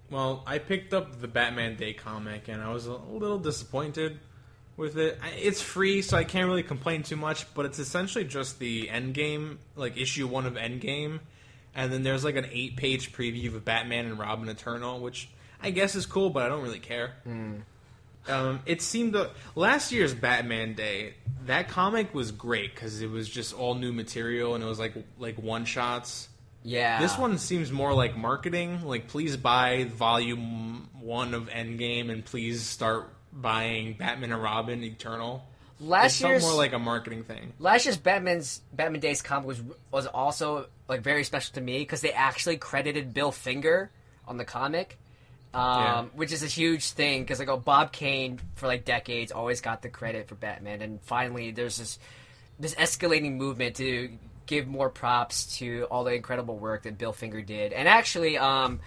[0.10, 4.20] Well, I picked up the Batman Day comic, and I was a little disappointed
[4.76, 5.20] with it.
[5.38, 7.52] It's free, so I can't really complain too much.
[7.54, 11.20] But it's essentially just the Endgame, like issue one of Endgame,
[11.76, 15.30] and then there's like an eight-page preview of Batman and Robin Eternal, which
[15.62, 17.16] I guess is cool, but I don't really care.
[18.28, 21.14] Um, it seemed to, last year's Batman Day
[21.46, 24.94] that comic was great because it was just all new material and it was like
[25.18, 26.29] like one shots.
[26.64, 27.00] Yeah.
[27.02, 28.86] This one seems more like marketing.
[28.86, 35.46] Like, please buy volume one of Endgame and please start buying Batman and Robin Eternal.
[35.80, 37.54] last it's year's more like a marketing thing.
[37.60, 42.02] last year's Batman's Batman Days comic was was also like very special to me because
[42.02, 43.90] they actually credited Bill Finger
[44.28, 44.98] on the comic,
[45.54, 46.02] um, Yeah.
[46.16, 49.82] which is a huge thing because like oh, Bob Kane for like decades always got
[49.82, 51.98] the credit for Batman, and finally there's this
[52.60, 54.10] this escalating movement to
[54.50, 58.38] give more props to all the incredible work that Bill Finger did, and actually.
[58.38, 58.82] Um,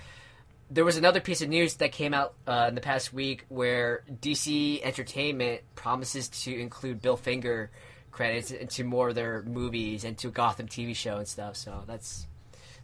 [0.70, 4.04] there was another piece of news that came out uh, in the past week where
[4.22, 7.70] DC Entertainment promises to include Bill Finger
[8.10, 11.56] credits into more of their movies and to Gotham TV show and stuff.
[11.56, 12.26] So that's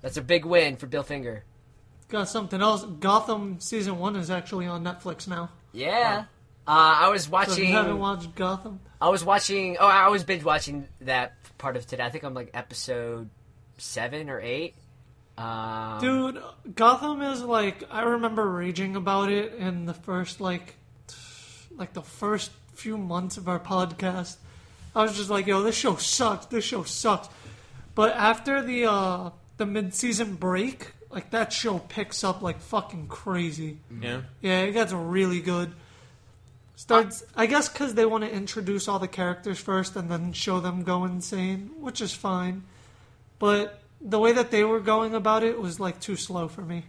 [0.03, 1.45] that's a big win for Bill Finger.
[2.09, 2.85] got something else.
[2.85, 5.49] Gotham season one is actually on Netflix now.
[5.73, 6.25] Yeah.
[6.67, 7.69] Uh, I was So watching.
[7.69, 9.77] you haven't watched Gotham, I was watching.
[9.79, 12.05] Oh, I was binge watching that part of today.
[12.05, 13.31] I think I'm like episode
[13.77, 14.75] seven or eight.
[15.37, 16.43] Um, dude,
[16.75, 20.75] Gotham is like I remember raging about it in the first like,
[21.77, 24.37] like the first few months of our podcast.
[24.97, 26.47] I was just like, yo, this show sucks.
[26.47, 27.29] This show sucks.
[27.95, 33.07] But after the uh the mid season break, like that show picks up like fucking
[33.07, 33.79] crazy.
[34.01, 34.23] Yeah.
[34.41, 35.73] Yeah, it gets really good.
[36.79, 40.61] Starts, I guess, because they want to introduce all the characters first and then show
[40.61, 42.63] them go insane, which is fine.
[43.41, 46.85] But the way that they were going about it was like too slow for me.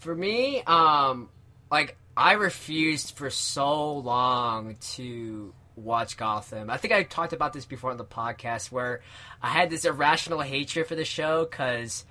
[0.00, 1.30] For me, um,
[1.70, 6.68] like I refused for so long to watch Gotham.
[6.68, 9.00] I think I talked about this before on the podcast where
[9.42, 12.04] I had this irrational hatred for the show because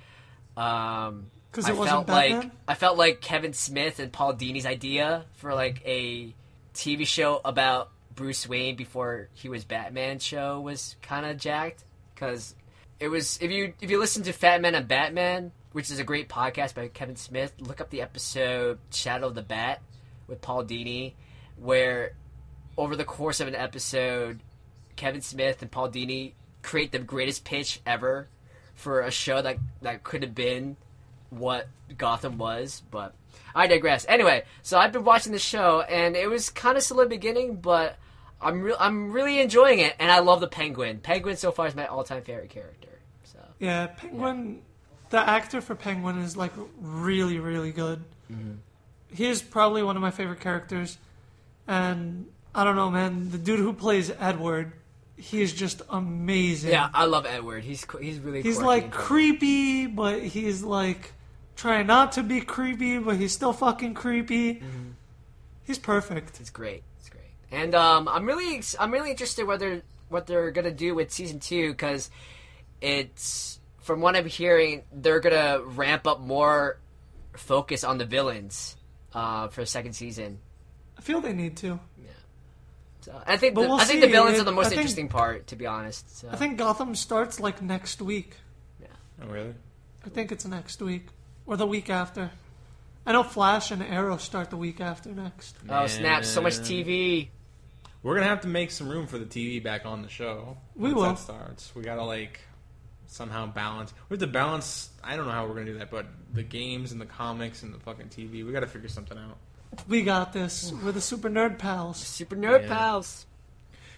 [0.57, 2.39] um, 'Cause I it wasn't felt Batman?
[2.39, 6.33] like I felt like Kevin Smith and Paul Dini's idea for like a
[6.73, 12.55] TV show about Bruce Wayne before he was Batman show was kind of jacked because
[12.99, 16.03] it was if you if you listen to Fat Man and Batman, which is a
[16.03, 19.81] great podcast by Kevin Smith, look up the episode Shadow of the Bat
[20.27, 21.13] with Paul Dini,
[21.57, 22.13] where
[22.77, 24.41] over the course of an episode,
[24.95, 28.27] Kevin Smith and Paul Dini create the greatest pitch ever
[28.75, 30.75] for a show that that could have been
[31.29, 31.67] what
[31.97, 33.13] Gotham was, but
[33.55, 34.05] I digress.
[34.07, 37.97] Anyway, so I've been watching the show, and it was kind of slow beginning, but
[38.41, 40.99] I'm re- I'm really enjoying it, and I love the Penguin.
[40.99, 42.99] Penguin so far is my all time favorite character.
[43.23, 44.61] So Yeah, Penguin,
[45.09, 48.03] the actor for Penguin is like really, really good.
[48.31, 48.53] Mm-hmm.
[49.13, 50.97] He is probably one of my favorite characters.
[51.67, 54.73] And I don't know, man, the dude who plays Edward,
[55.17, 56.71] he is just amazing.
[56.71, 57.63] Yeah, I love Edward.
[57.63, 61.11] He's he's really He's like creepy, but he's like
[61.59, 64.55] trying not to be creepy, but he's still fucking creepy.
[64.55, 64.89] Mm-hmm.
[65.63, 66.39] He's perfect.
[66.39, 66.83] It's great.
[66.99, 67.23] It's great.
[67.51, 71.39] And um, I'm really ex- I'm really interested whether what they're gonna do with season
[71.39, 72.09] two because
[72.81, 76.79] it's from what I'm hearing they're gonna ramp up more
[77.35, 78.75] focus on the villains
[79.13, 80.39] uh, for the second season.
[80.97, 81.79] I feel they need to.
[83.01, 84.79] So I think But the, we'll I think the villains It- are the most think-
[84.79, 86.19] interesting part, to be honest.
[86.19, 86.29] So.
[86.31, 88.35] I think Gotham starts like next week.
[88.81, 88.87] Yeah.
[89.23, 89.53] Oh really?
[90.05, 91.07] I think it's next week
[91.49, 92.29] or the week after.
[93.05, 95.57] I know Flash and Arrow start the week after next.
[95.67, 96.23] Oh snap!
[96.23, 97.29] So much TV.
[98.03, 100.57] We're gonna have to make some room for the TV back on the show.
[100.75, 101.03] We once will.
[101.09, 101.75] That starts.
[101.75, 102.39] We gotta like
[103.07, 103.93] somehow balance.
[104.09, 104.89] We have to balance.
[105.03, 107.73] I don't know how we're gonna do that, but the games and the comics and
[107.73, 108.45] the fucking TV.
[108.45, 109.37] We gotta figure something out.
[109.87, 110.71] We got this.
[110.83, 111.97] We're the Super Nerd Pals.
[111.97, 112.67] Super Nerd Yeah.
[112.75, 113.25] Pals.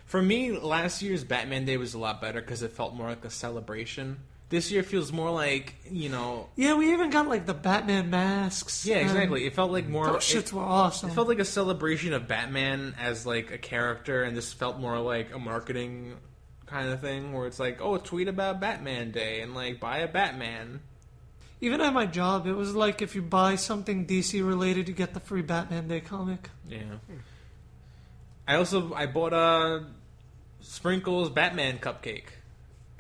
[0.06, 3.24] For me, last year's Batman Day was a lot better because it felt more like
[3.26, 4.20] a celebration.
[4.52, 6.50] This year feels more like you know.
[6.58, 8.86] Yeah, we even got like the Batman masks.
[8.86, 9.46] Yeah, exactly.
[9.46, 10.08] It felt like more.
[10.08, 11.10] Those it- were awesome.
[11.10, 15.00] It felt like a celebration of Batman as like a character, and this felt more
[15.00, 16.18] like a marketing
[16.66, 20.08] kind of thing, where it's like, oh, tweet about Batman Day and like buy a
[20.10, 20.82] Batman.
[21.62, 25.14] Even at my job, it was like if you buy something DC related, you get
[25.14, 26.50] the free Batman Day comic.
[26.68, 26.98] Yeah.
[28.46, 29.86] I also I bought a
[30.60, 32.41] Sprinkles Batman cupcake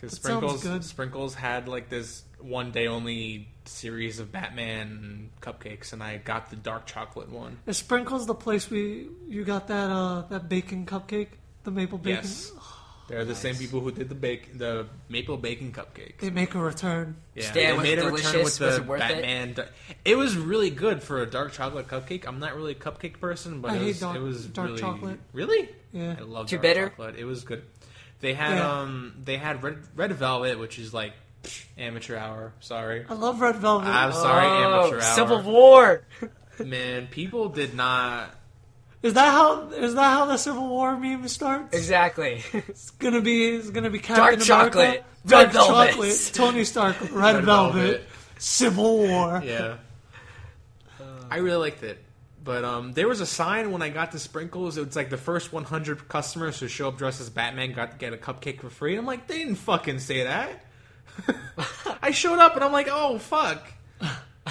[0.01, 0.83] because Sprinkles good.
[0.83, 6.55] Sprinkles had like this one day only series of Batman cupcakes, and I got the
[6.55, 7.59] dark chocolate one.
[7.67, 11.27] Is Sprinkles the place we you got that uh that bacon cupcake,
[11.63, 12.23] the maple bacon?
[12.23, 12.51] Yes,
[13.07, 16.17] they're the same people who did the bake the maple bacon cupcake.
[16.19, 17.17] They make a return.
[17.35, 18.59] Yeah, Stan, they was made it a return delicious?
[18.59, 19.07] with Was the it worth it?
[19.09, 19.49] Batman.
[19.49, 19.71] It?
[20.05, 22.25] it was really good for a dark chocolate cupcake.
[22.25, 24.67] I'm not really a cupcake person, but I it hate was dark- it was dark
[24.69, 25.19] really, chocolate.
[25.33, 26.15] Really, Yeah.
[26.17, 26.89] I love Too dark bitter?
[26.89, 27.15] chocolate.
[27.17, 27.63] It was good.
[28.21, 28.79] They had Yeah.
[28.81, 31.13] um they had red red velvet, which is like
[31.77, 32.53] amateur hour.
[32.59, 33.87] Sorry, I love Red Velvet.
[33.87, 35.01] I'm sorry, Oh, amateur hour.
[35.01, 36.01] Civil War.
[36.63, 38.29] Man, people did not.
[39.01, 41.75] is that how is that how the Civil War meme starts?
[41.75, 42.43] Exactly.
[42.53, 45.89] It's gonna be it's gonna be Captain Dark America, chocolate, Dark red velvet.
[45.89, 48.03] chocolate, Tony Stark, Red, Red velvet, velvet.
[48.37, 49.41] Civil War.
[49.43, 49.77] Yeah,
[51.31, 51.97] I really liked it.
[52.43, 54.77] But um, there was a sign when I got to sprinkles.
[54.77, 57.97] It was like the first 100 customers who show up dressed as Batman got to
[57.97, 58.93] get a cupcake for free.
[58.93, 60.65] And I'm like, they didn't fucking say that.
[62.01, 63.61] I showed up and I'm like, oh fuck.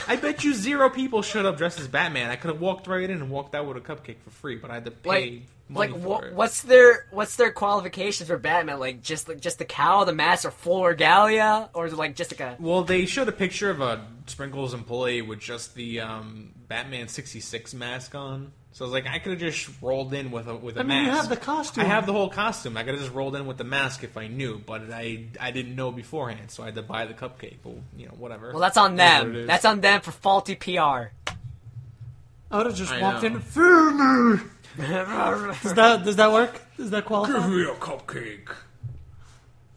[0.07, 2.31] I bet you zero people showed up dressed as Batman.
[2.31, 4.71] I could have walked right in and walked out with a cupcake for free, but
[4.71, 5.43] I had to pay like,
[5.73, 8.79] like for what's their what's their qualifications for Batman?
[8.81, 12.17] Like just like just the cow, the mask, or full regalia, or is it like
[12.17, 16.01] just like a Well, they showed a picture of a Sprinkles employee with just the
[16.01, 18.53] um, Batman '66 mask on.
[18.73, 20.83] So I was like, I could have just rolled in with a with a I
[20.85, 21.07] mean, mask.
[21.07, 21.85] you have the costume.
[21.85, 22.77] I have the whole costume.
[22.77, 25.51] I could have just rolled in with the mask if I knew, but I I
[25.51, 27.57] didn't know beforehand, so I had to buy the cupcake.
[27.65, 28.51] But you know, whatever.
[28.53, 28.99] well, that's on It is
[29.33, 29.47] them.
[29.49, 31.11] That's on them for faulty PR.
[32.53, 33.29] I would have just I walked know.
[33.29, 33.41] in.
[33.41, 34.41] Fear me.
[34.77, 36.61] Does that does that work?
[36.77, 37.33] Does that qualify?
[37.41, 38.49] Give me a cupcake.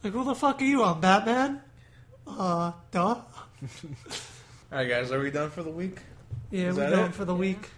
[0.04, 0.84] Like, who the fuck are you?
[0.84, 1.62] I'm Batman.
[2.28, 3.00] Uh, duh.
[3.16, 3.26] All
[4.72, 6.00] right, guys, are we done for the week?
[6.51, 7.16] Yeah, Is we're that going it?
[7.16, 7.70] for the week.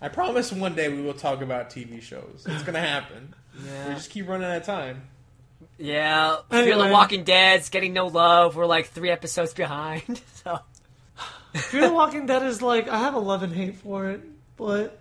[0.00, 2.44] I promise one day we will talk about TV shows.
[2.48, 3.34] It's gonna happen.
[3.56, 5.02] We just keep running out of time.
[5.78, 6.36] yeah.
[6.50, 6.86] Fear Anyway.
[6.88, 8.56] the Walking Dead's getting no love.
[8.56, 10.20] We're like three episodes behind.
[10.44, 10.58] So
[11.54, 14.20] Fear the Walking Dead is like I have a love and hate for it,
[14.56, 14.98] but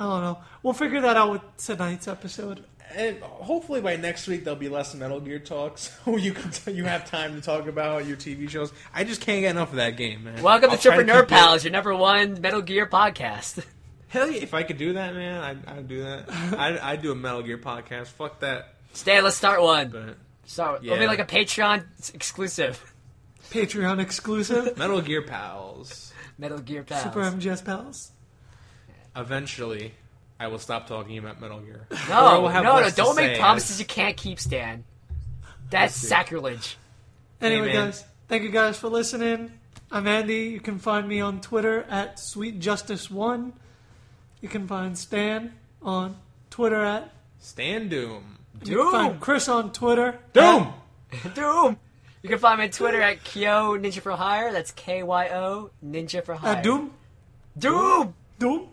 [0.00, 0.38] I don't know.
[0.62, 2.64] We'll figure that out with tonight's episode.
[2.96, 5.88] And hopefully by next week there'll be less Metal Gear talks.
[6.04, 8.72] Where you can you have time to talk about your TV shows.
[8.92, 10.42] I just can't get enough of that game, man.
[10.42, 13.64] welcome I'll to try Tripper keep Nerd it- Pals, your number one Metal Gear podcast.
[14.08, 14.40] Hell yeah!
[14.42, 16.24] If I could do that, man, I'd, I'd do that.
[16.58, 18.08] I'd, I'd do a Metal Gear podcast.
[18.08, 18.74] Fuck that.
[18.92, 19.90] Stan, let's start one.
[19.90, 20.16] But
[20.46, 20.82] Start.
[20.84, 22.92] It'll be like a Patreon exclusive.
[23.50, 24.76] Patreon exclusive.
[24.76, 26.12] Metal Gear pals.
[26.38, 27.02] Metal Gear Pals.
[27.04, 28.10] Super MGS pals.
[29.16, 29.92] Eventually,
[30.38, 31.86] I will stop talking about Metal Gear.
[32.08, 32.90] No, no, no!
[32.90, 34.84] Don't make promises as- you can't keep, Stan.
[35.70, 36.76] That's sacrilege.
[37.40, 37.86] Anyway, man.
[37.86, 39.52] guys, thank you guys for listening.
[39.90, 40.48] I'm Andy.
[40.48, 43.52] You can find me on Twitter at SweetJustice1.
[44.40, 46.16] You can find Stan on
[46.50, 47.12] Twitter at.
[47.38, 48.38] Stand Doom.
[48.64, 50.18] You can find Chris on Twitter.
[50.32, 50.72] Doom.
[51.34, 51.78] Doom.
[52.22, 54.52] You can find me on Twitter at Kyo Ninja for Hire.
[54.52, 56.56] That's K Y O Ninja for Hire.
[56.56, 56.92] At Doom.
[57.58, 57.74] Doom.
[57.74, 58.14] Doom.
[58.38, 58.68] Doom.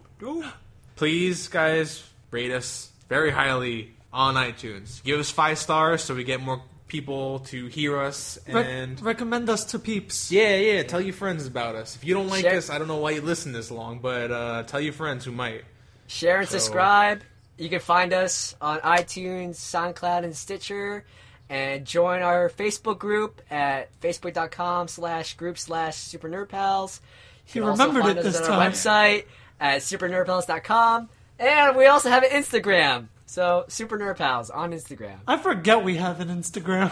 [0.95, 5.03] Please, guys, rate us very highly on iTunes.
[5.03, 8.39] Give us five stars so we get more people to hear us.
[8.47, 10.31] Re- And recommend us to peeps.
[10.31, 11.95] yeah, yeah, tell your friends about us.
[11.95, 14.31] If you don't like Share- us, I don't know why you listen this long, but
[14.31, 15.63] uh, tell your friends who might.
[16.07, 17.21] Share and So- subscribe.
[17.57, 21.05] you can find us on iTunes, SoundCloud, and Stitcher.
[21.49, 26.99] And join our Facebook group at facebook.com slash group slash super nerd pals.
[27.47, 28.71] You He can also remembered find it us this on our time.
[28.73, 29.25] website
[29.59, 31.09] at supernerdpals.com.
[31.39, 33.07] And we also have an Instagram.
[33.25, 35.17] So, Super Nerd Pals on Instagram.
[35.27, 36.91] I forget we have an Instagram.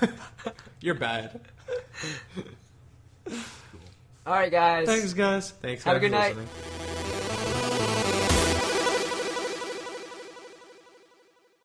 [0.80, 1.40] You're bad.
[4.26, 4.86] All right, guys.
[4.86, 5.50] Thanks, guys.
[5.50, 5.84] Thanks.
[5.84, 6.36] Have a guys, good night.
[6.36, 6.79] listening.